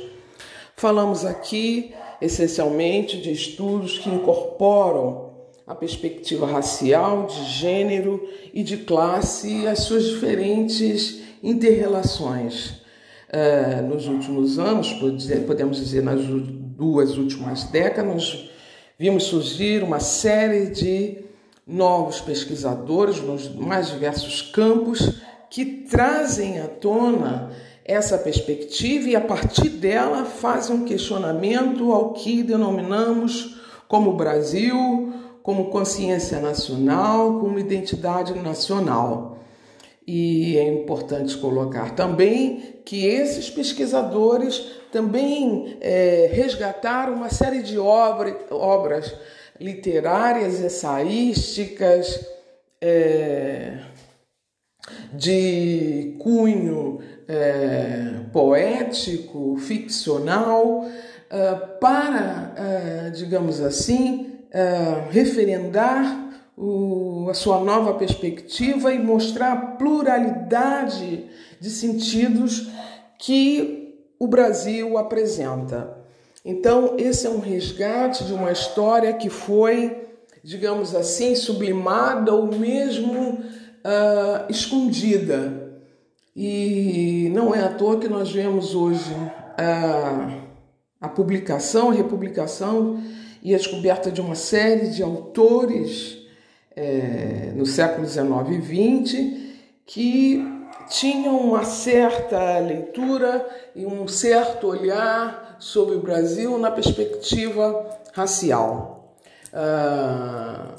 Falamos 0.74 1.24
aqui, 1.24 1.94
essencialmente, 2.20 3.20
de 3.20 3.30
estudos 3.30 4.00
que 4.00 4.10
incorporam 4.10 5.30
a 5.64 5.72
perspectiva 5.72 6.48
racial, 6.48 7.26
de 7.26 7.44
gênero 7.44 8.28
e 8.52 8.64
de 8.64 8.78
classe 8.78 9.60
e 9.60 9.68
as 9.68 9.84
suas 9.84 10.06
diferentes 10.06 11.20
interrelações. 11.40 12.80
Uh, 13.32 13.86
nos 13.88 14.08
últimos 14.08 14.58
anos, 14.58 14.92
podemos 15.46 15.76
dizer, 15.76 16.02
nas 16.02 16.20
duas 16.80 17.18
últimas 17.18 17.64
décadas, 17.64 18.48
vimos 18.98 19.24
surgir 19.24 19.82
uma 19.82 20.00
série 20.00 20.70
de 20.70 21.18
novos 21.66 22.22
pesquisadores 22.22 23.20
nos 23.20 23.54
mais 23.54 23.90
diversos 23.90 24.40
campos 24.40 25.20
que 25.50 25.66
trazem 25.66 26.58
à 26.58 26.66
tona 26.66 27.50
essa 27.84 28.16
perspectiva 28.16 29.10
e, 29.10 29.14
a 29.14 29.20
partir 29.20 29.68
dela, 29.68 30.24
fazem 30.24 30.74
um 30.74 30.84
questionamento 30.86 31.92
ao 31.92 32.14
que 32.14 32.42
denominamos 32.42 33.60
como 33.86 34.14
Brasil, 34.14 35.12
como 35.42 35.68
consciência 35.68 36.40
nacional, 36.40 37.40
como 37.40 37.58
identidade 37.58 38.32
nacional. 38.38 39.36
E 40.06 40.56
é 40.56 40.72
importante 40.72 41.36
colocar 41.36 41.94
também 41.94 42.79
que 42.90 43.06
esses 43.06 43.48
pesquisadores 43.48 44.58
também 44.90 45.76
é, 45.80 46.28
resgataram 46.32 47.14
uma 47.14 47.30
série 47.30 47.62
de 47.62 47.78
obra, 47.78 48.36
obras 48.50 49.14
literárias, 49.60 50.58
ensaísticas, 50.58 52.26
é, 52.80 53.78
de 55.12 56.16
cunho 56.18 56.98
é, 57.28 58.24
poético, 58.32 59.56
ficcional, 59.58 60.84
é, 61.30 61.54
para, 61.80 62.54
é, 62.56 63.10
digamos 63.10 63.60
assim, 63.60 64.40
é, 64.50 65.04
referendar 65.12 66.28
o, 66.56 67.28
a 67.30 67.34
sua 67.34 67.60
nova 67.60 67.94
perspectiva 67.94 68.92
e 68.92 68.98
mostrar 68.98 69.52
a 69.52 69.56
pluralidade 69.76 71.30
de 71.60 71.70
sentidos 71.70 72.68
que 73.18 73.94
o 74.18 74.26
Brasil 74.26 74.96
apresenta. 74.96 75.98
Então, 76.44 76.96
esse 76.98 77.26
é 77.26 77.30
um 77.30 77.38
resgate 77.38 78.24
de 78.24 78.32
uma 78.32 78.50
história 78.50 79.12
que 79.12 79.28
foi, 79.28 80.08
digamos 80.42 80.94
assim, 80.94 81.34
sublimada 81.34 82.32
ou 82.34 82.46
mesmo 82.46 83.32
uh, 83.32 84.50
escondida. 84.50 85.70
E 86.34 87.30
não 87.34 87.54
é 87.54 87.62
à 87.62 87.68
toa 87.68 87.98
que 87.98 88.08
nós 88.08 88.32
vemos 88.32 88.74
hoje 88.74 89.14
a, 89.58 90.40
a 91.00 91.08
publicação, 91.08 91.90
a 91.90 91.94
republicação 91.94 93.02
e 93.42 93.54
a 93.54 93.58
descoberta 93.58 94.10
de 94.10 94.20
uma 94.20 94.34
série 94.34 94.88
de 94.88 95.02
autores 95.02 96.18
é, 96.74 97.52
no 97.54 97.66
século 97.66 98.06
XIX 98.06 98.28
e 98.50 99.06
XX 99.06 99.50
que 99.84 100.49
tinham 100.90 101.38
uma 101.38 101.64
certa 101.64 102.58
leitura 102.58 103.48
e 103.76 103.86
um 103.86 104.08
certo 104.08 104.66
olhar 104.66 105.56
sobre 105.60 105.94
o 105.94 106.00
Brasil 106.00 106.58
na 106.58 106.70
perspectiva 106.70 107.88
racial. 108.12 109.14
Ah, 109.52 110.74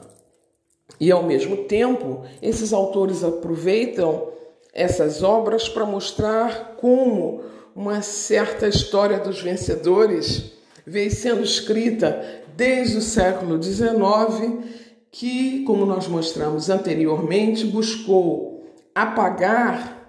e 1.00 1.10
ao 1.12 1.24
mesmo 1.24 1.64
tempo, 1.64 2.24
esses 2.42 2.74
autores 2.74 3.24
aproveitam 3.24 4.28
essas 4.74 5.24
obras 5.24 5.68
para 5.70 5.86
mostrar 5.86 6.76
como 6.78 7.42
uma 7.74 8.02
certa 8.02 8.68
história 8.68 9.18
dos 9.18 9.42
vencedores 9.42 10.52
vem 10.86 11.10
sendo 11.10 11.42
escrita 11.42 12.44
desde 12.56 12.98
o 12.98 13.02
século 13.02 13.62
XIX, 13.62 14.66
que, 15.10 15.64
como 15.64 15.86
nós 15.86 16.08
mostramos 16.08 16.70
anteriormente, 16.70 17.66
buscou 17.66 18.66
apagar 18.94 20.01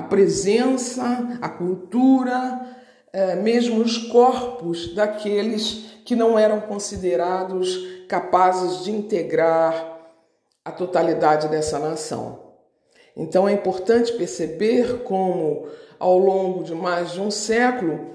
a 0.00 0.02
presença, 0.02 1.38
a 1.42 1.48
cultura, 1.48 2.66
eh, 3.12 3.36
mesmo 3.36 3.82
os 3.82 3.98
corpos 3.98 4.94
daqueles 4.94 6.00
que 6.06 6.16
não 6.16 6.38
eram 6.38 6.58
considerados 6.62 8.06
capazes 8.08 8.82
de 8.82 8.92
integrar 8.92 9.98
a 10.64 10.72
totalidade 10.72 11.48
dessa 11.48 11.78
nação. 11.78 12.40
Então 13.14 13.46
é 13.46 13.52
importante 13.52 14.14
perceber 14.14 15.02
como, 15.02 15.68
ao 15.98 16.16
longo 16.16 16.64
de 16.64 16.74
mais 16.74 17.12
de 17.12 17.20
um 17.20 17.30
século, 17.30 18.14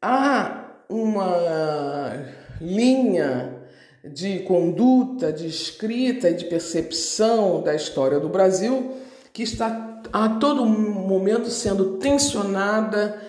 há 0.00 0.66
uma 0.86 2.26
linha 2.60 3.58
de 4.04 4.40
conduta, 4.40 5.32
de 5.32 5.46
escrita 5.46 6.28
e 6.28 6.34
de 6.34 6.44
percepção 6.44 7.62
da 7.62 7.74
história 7.74 8.20
do 8.20 8.28
Brasil 8.28 8.96
que 9.32 9.42
está 9.44 9.91
a 10.12 10.28
todo 10.28 10.64
momento 10.64 11.50
sendo 11.50 11.98
tensionada 11.98 13.20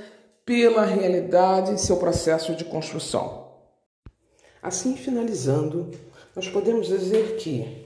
pela 0.46 0.86
realidade 0.86 1.72
em 1.72 1.78
seu 1.78 1.98
processo 1.98 2.56
de 2.56 2.66
construção. 2.66 3.48
Assim, 4.62 4.96
finalizando, 4.96 5.92
nós 6.36 6.48
podemos 6.48 6.88
dizer 6.88 7.36
que 7.38 7.84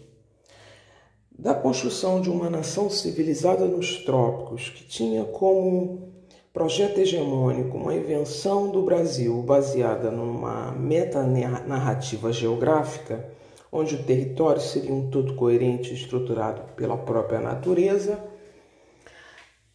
da 1.38 1.54
construção 1.54 2.20
de 2.20 2.30
uma 2.30 2.50
nação 2.50 2.90
civilizada 2.90 3.66
nos 3.66 4.04
trópicos, 4.04 4.70
que 4.70 4.84
tinha 4.86 5.24
como 5.24 6.14
projeto 6.52 6.98
hegemônico 6.98 7.78
uma 7.78 7.94
invenção 7.94 8.72
do 8.72 8.82
Brasil 8.82 9.44
baseada 9.44 10.10
numa 10.10 10.72
metanarrativa 10.72 12.34
geográfica, 12.34 13.24
onde 13.72 13.94
o 13.94 14.04
território 14.04 14.60
seria 14.60 14.92
um 14.92 15.12
todo 15.12 15.36
coerente 15.36 15.94
estruturado 15.94 16.62
pela 16.76 16.98
própria 16.98 17.40
natureza, 17.40 18.20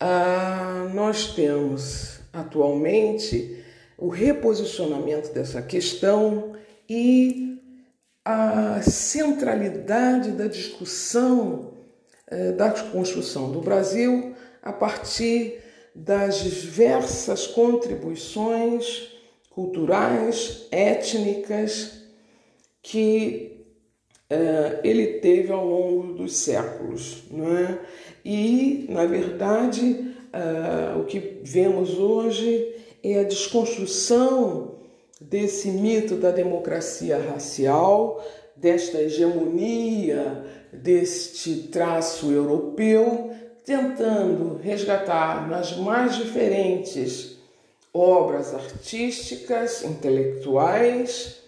ah, 0.05 0.91
nós 0.93 1.33
temos 1.33 2.19
atualmente 2.33 3.63
o 3.97 4.09
reposicionamento 4.09 5.33
dessa 5.33 5.63
questão 5.63 6.57
e 6.89 7.57
a 8.25 8.83
centralidade 8.83 10.33
da 10.33 10.49
discussão 10.49 11.75
eh, 12.27 12.51
da 12.51 12.73
construção 12.73 13.53
do 13.53 13.61
Brasil 13.61 14.35
a 14.61 14.73
partir 14.73 15.61
das 15.95 16.43
diversas 16.43 17.47
contribuições 17.47 19.09
culturais, 19.51 20.67
étnicas 20.73 22.03
que 22.83 23.52
ele 24.83 25.07
teve 25.19 25.53
ao 25.53 25.67
longo 25.67 26.15
dos 26.15 26.37
séculos. 26.37 27.25
Não 27.31 27.57
é? 27.57 27.79
E, 28.25 28.87
na 28.89 29.05
verdade, 29.05 30.15
eh, 30.33 30.95
o 30.99 31.05
que 31.05 31.41
vemos 31.43 31.99
hoje 31.99 32.75
é 33.03 33.21
a 33.21 33.25
desconstrução 33.25 34.77
desse 35.21 35.69
mito 35.69 36.17
da 36.17 36.31
democracia 36.31 37.19
racial, 37.19 38.25
desta 38.57 39.03
hegemonia, 39.03 40.45
deste 40.73 41.65
traço 41.69 42.31
europeu, 42.31 43.31
tentando 43.65 44.57
resgatar 44.63 45.49
nas 45.49 45.77
mais 45.77 46.17
diferentes 46.17 47.37
obras 47.93 48.55
artísticas, 48.55 49.85
intelectuais, 49.85 51.42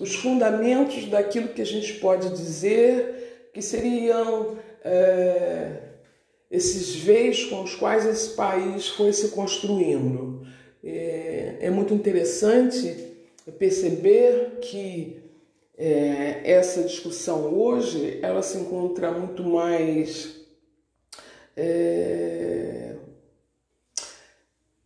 os 0.00 0.14
fundamentos 0.14 1.04
daquilo 1.04 1.48
que 1.48 1.60
a 1.60 1.66
gente 1.66 1.92
pode 1.94 2.30
dizer 2.30 3.50
que 3.52 3.60
seriam 3.60 4.56
é, 4.82 5.82
esses 6.50 6.96
veios 6.96 7.44
com 7.44 7.62
os 7.62 7.74
quais 7.74 8.06
esse 8.06 8.30
país 8.30 8.88
foi 8.88 9.12
se 9.12 9.28
construindo. 9.28 10.46
É, 10.82 11.56
é 11.60 11.70
muito 11.70 11.92
interessante 11.92 13.08
perceber 13.58 14.58
que 14.62 15.22
é, 15.76 16.40
essa 16.44 16.82
discussão 16.82 17.52
hoje 17.54 18.20
ela 18.22 18.42
se 18.42 18.56
encontra 18.56 19.12
muito 19.12 19.42
mais 19.42 20.40
é, 21.54 22.94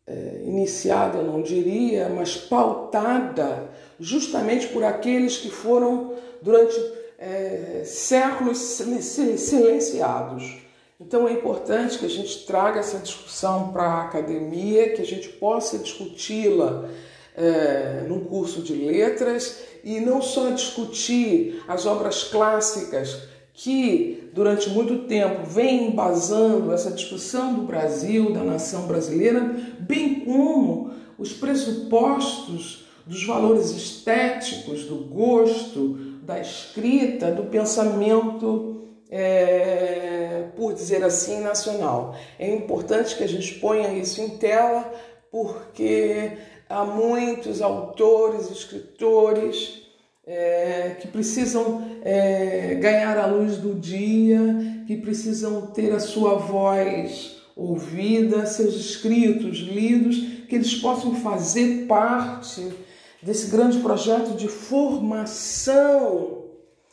é, 0.07 0.43
iniciada, 0.45 1.23
não 1.23 1.41
diria, 1.41 2.09
mas 2.09 2.37
pautada 2.37 3.71
justamente 3.99 4.69
por 4.69 4.85
aqueles 4.85 5.37
que 5.37 5.51
foram 5.51 6.15
durante 6.43 6.75
é, 7.19 7.83
séculos 7.85 8.59
silenciados. 8.59 10.59
Então 11.01 11.27
é 11.27 11.33
importante 11.33 11.99
que 11.99 12.07
a 12.07 12.11
gente 12.11 12.47
traga 12.47 12.81
essa 12.81 12.99
discussão 12.99 13.73
para 13.73 13.83
a 13.83 14.05
academia, 14.05 14.95
que 14.95 15.03
a 15.03 15.07
gente 15.07 15.29
possa 15.29 15.79
discuti-la 15.79 16.89
é, 17.37 18.05
num 18.09 18.25
curso 18.25 18.63
de 18.63 18.75
letras 18.75 19.65
e 19.83 20.01
não 20.01 20.23
só 20.23 20.51
discutir 20.51 21.63
as 21.67 21.85
obras 21.85 22.25
clássicas 22.25 23.29
que 23.53 24.31
durante 24.33 24.71
muito 24.71 25.07
tempo 25.07 25.45
vem 25.45 25.89
embasando 25.89 26.73
essa 26.73 26.91
discussão 26.91 27.55
do 27.55 27.63
Brasil, 27.63 28.33
da 28.33 28.43
nação 28.43 28.87
brasileira, 28.87 29.41
bem 29.79 30.21
como 30.21 30.93
os 31.19 31.33
pressupostos 31.33 32.84
dos 33.07 33.25
valores 33.25 33.71
estéticos, 33.71 34.85
do 34.85 34.97
gosto, 34.97 36.15
da 36.23 36.41
escrita, 36.41 37.31
do 37.31 37.45
pensamento, 37.45 38.83
é, 39.11 40.47
por 40.57 40.73
dizer 40.73 41.05
assim, 41.05 41.41
nacional. 41.41 42.17
É 42.39 42.53
importante 42.53 43.17
que 43.17 43.23
a 43.23 43.29
gente 43.29 43.55
ponha 43.55 43.93
isso 43.93 44.21
em 44.21 44.31
tela, 44.31 44.91
porque 45.31 46.33
há 46.69 46.85
muitos 46.85 47.61
autores, 47.61 48.51
escritores 48.51 49.83
é, 50.27 50.97
que 51.01 51.09
precisam 51.09 51.99
é, 52.03 52.75
ganhar 52.77 53.19
a 53.19 53.27
luz 53.27 53.59
do 53.59 53.75
dia, 53.75 54.85
que 54.87 54.97
precisam 54.97 55.67
ter 55.67 55.93
a 55.93 56.01
sua 56.01 56.37
voz 56.37 57.37
ouvida, 57.55 58.47
seus 58.47 58.75
escritos 58.75 59.59
lidos, 59.59 60.17
que 60.49 60.57
eles 60.57 60.75
possam 60.75 61.15
fazer 61.17 61.87
parte 61.87 62.73
desse 63.25 63.47
grande 63.51 63.79
projeto 63.79 64.37
de 64.37 64.49
formação 64.49 66.45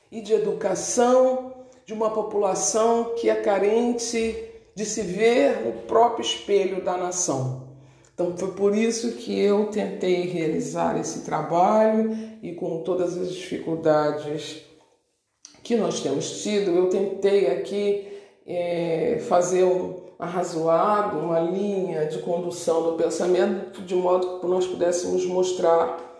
e 0.09 0.21
de 0.21 0.33
educação 0.33 1.53
de 1.85 1.93
uma 1.93 2.09
população 2.09 3.15
que 3.17 3.29
é 3.29 3.35
carente 3.35 4.35
de 4.73 4.85
se 4.85 5.01
ver 5.01 5.65
no 5.65 5.73
próprio 5.81 6.23
espelho 6.23 6.81
da 6.83 6.95
nação. 6.95 7.67
Então 8.13 8.37
foi 8.37 8.51
por 8.51 8.73
isso 8.73 9.11
que 9.17 9.37
eu 9.37 9.65
tentei 9.65 10.21
realizar 10.21 10.97
esse 10.97 11.25
trabalho 11.25 12.17
e 12.41 12.53
com 12.53 12.81
todas 12.81 13.17
as 13.17 13.33
dificuldades 13.33 14.61
que 15.61 15.75
nós 15.75 15.99
temos 15.99 16.41
tido, 16.41 16.71
eu 16.71 16.89
tentei 16.89 17.47
aqui 17.47 18.07
é, 18.47 19.21
fazer 19.27 19.63
um 19.63 19.99
arrazoado, 20.17 21.19
uma 21.19 21.39
linha 21.39 22.05
de 22.05 22.19
condução 22.19 22.83
do 22.83 22.93
pensamento, 22.93 23.81
de 23.81 23.95
modo 23.95 24.39
que 24.39 24.47
nós 24.47 24.65
pudéssemos 24.65 25.25
mostrar 25.25 26.10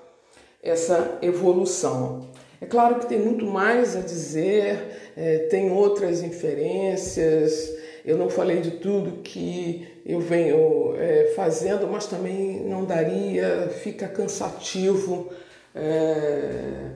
essa 0.62 1.17
evolução. 1.21 2.30
É 2.60 2.65
claro 2.65 3.00
que 3.00 3.08
tem 3.08 3.19
muito 3.19 3.45
mais 3.45 3.95
a 3.95 4.02
dizer, 4.02 5.12
é, 5.17 5.39
tem 5.50 5.71
outras 5.71 6.21
inferências, 6.21 7.74
eu 8.06 8.17
não 8.17 8.30
falei 8.30 8.62
de 8.62 8.71
tudo 8.71 9.21
que 9.24 9.88
eu 10.06 10.19
venho 10.19 10.95
é, 10.97 11.34
fazendo, 11.36 11.88
mas 11.88 12.06
também 12.06 12.60
não 12.62 12.86
daria, 12.86 13.69
fica 13.82 14.08
cansativo 14.08 15.30
é, 15.74 16.91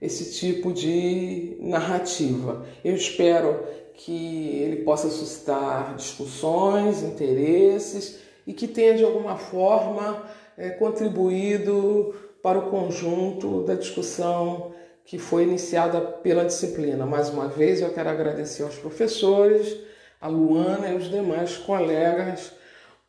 esse 0.00 0.32
tipo 0.38 0.72
de 0.72 1.56
narrativa. 1.60 2.66
Eu 2.84 2.94
espero 2.94 3.64
que 3.94 4.60
ele 4.62 4.82
possa 4.82 5.08
suscitar 5.08 5.94
discussões, 5.96 7.02
interesses 7.02 8.18
e 8.46 8.52
que 8.52 8.68
tenha 8.68 8.96
de 8.96 9.04
alguma 9.04 9.36
forma 9.36 10.22
é, 10.56 10.70
contribuído 10.70 12.14
para 12.46 12.60
o 12.60 12.70
conjunto 12.70 13.64
da 13.64 13.74
discussão 13.74 14.70
que 15.04 15.18
foi 15.18 15.42
iniciada 15.42 16.00
pela 16.00 16.44
disciplina. 16.44 17.04
Mais 17.04 17.28
uma 17.28 17.48
vez, 17.48 17.80
eu 17.80 17.92
quero 17.92 18.08
agradecer 18.08 18.62
aos 18.62 18.76
professores, 18.76 19.76
a 20.20 20.28
Luana 20.28 20.90
e 20.90 20.96
os 20.96 21.10
demais 21.10 21.56
colegas 21.56 22.52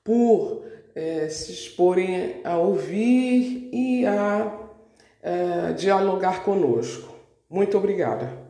por 0.03 0.65
é, 0.95 1.29
se 1.29 1.51
exporem 1.51 2.41
a 2.43 2.57
ouvir 2.57 3.69
e 3.71 4.07
a 4.07 4.57
é, 5.21 5.73
dialogar 5.73 6.43
conosco. 6.43 7.13
Muito 7.47 7.77
obrigada. 7.77 8.46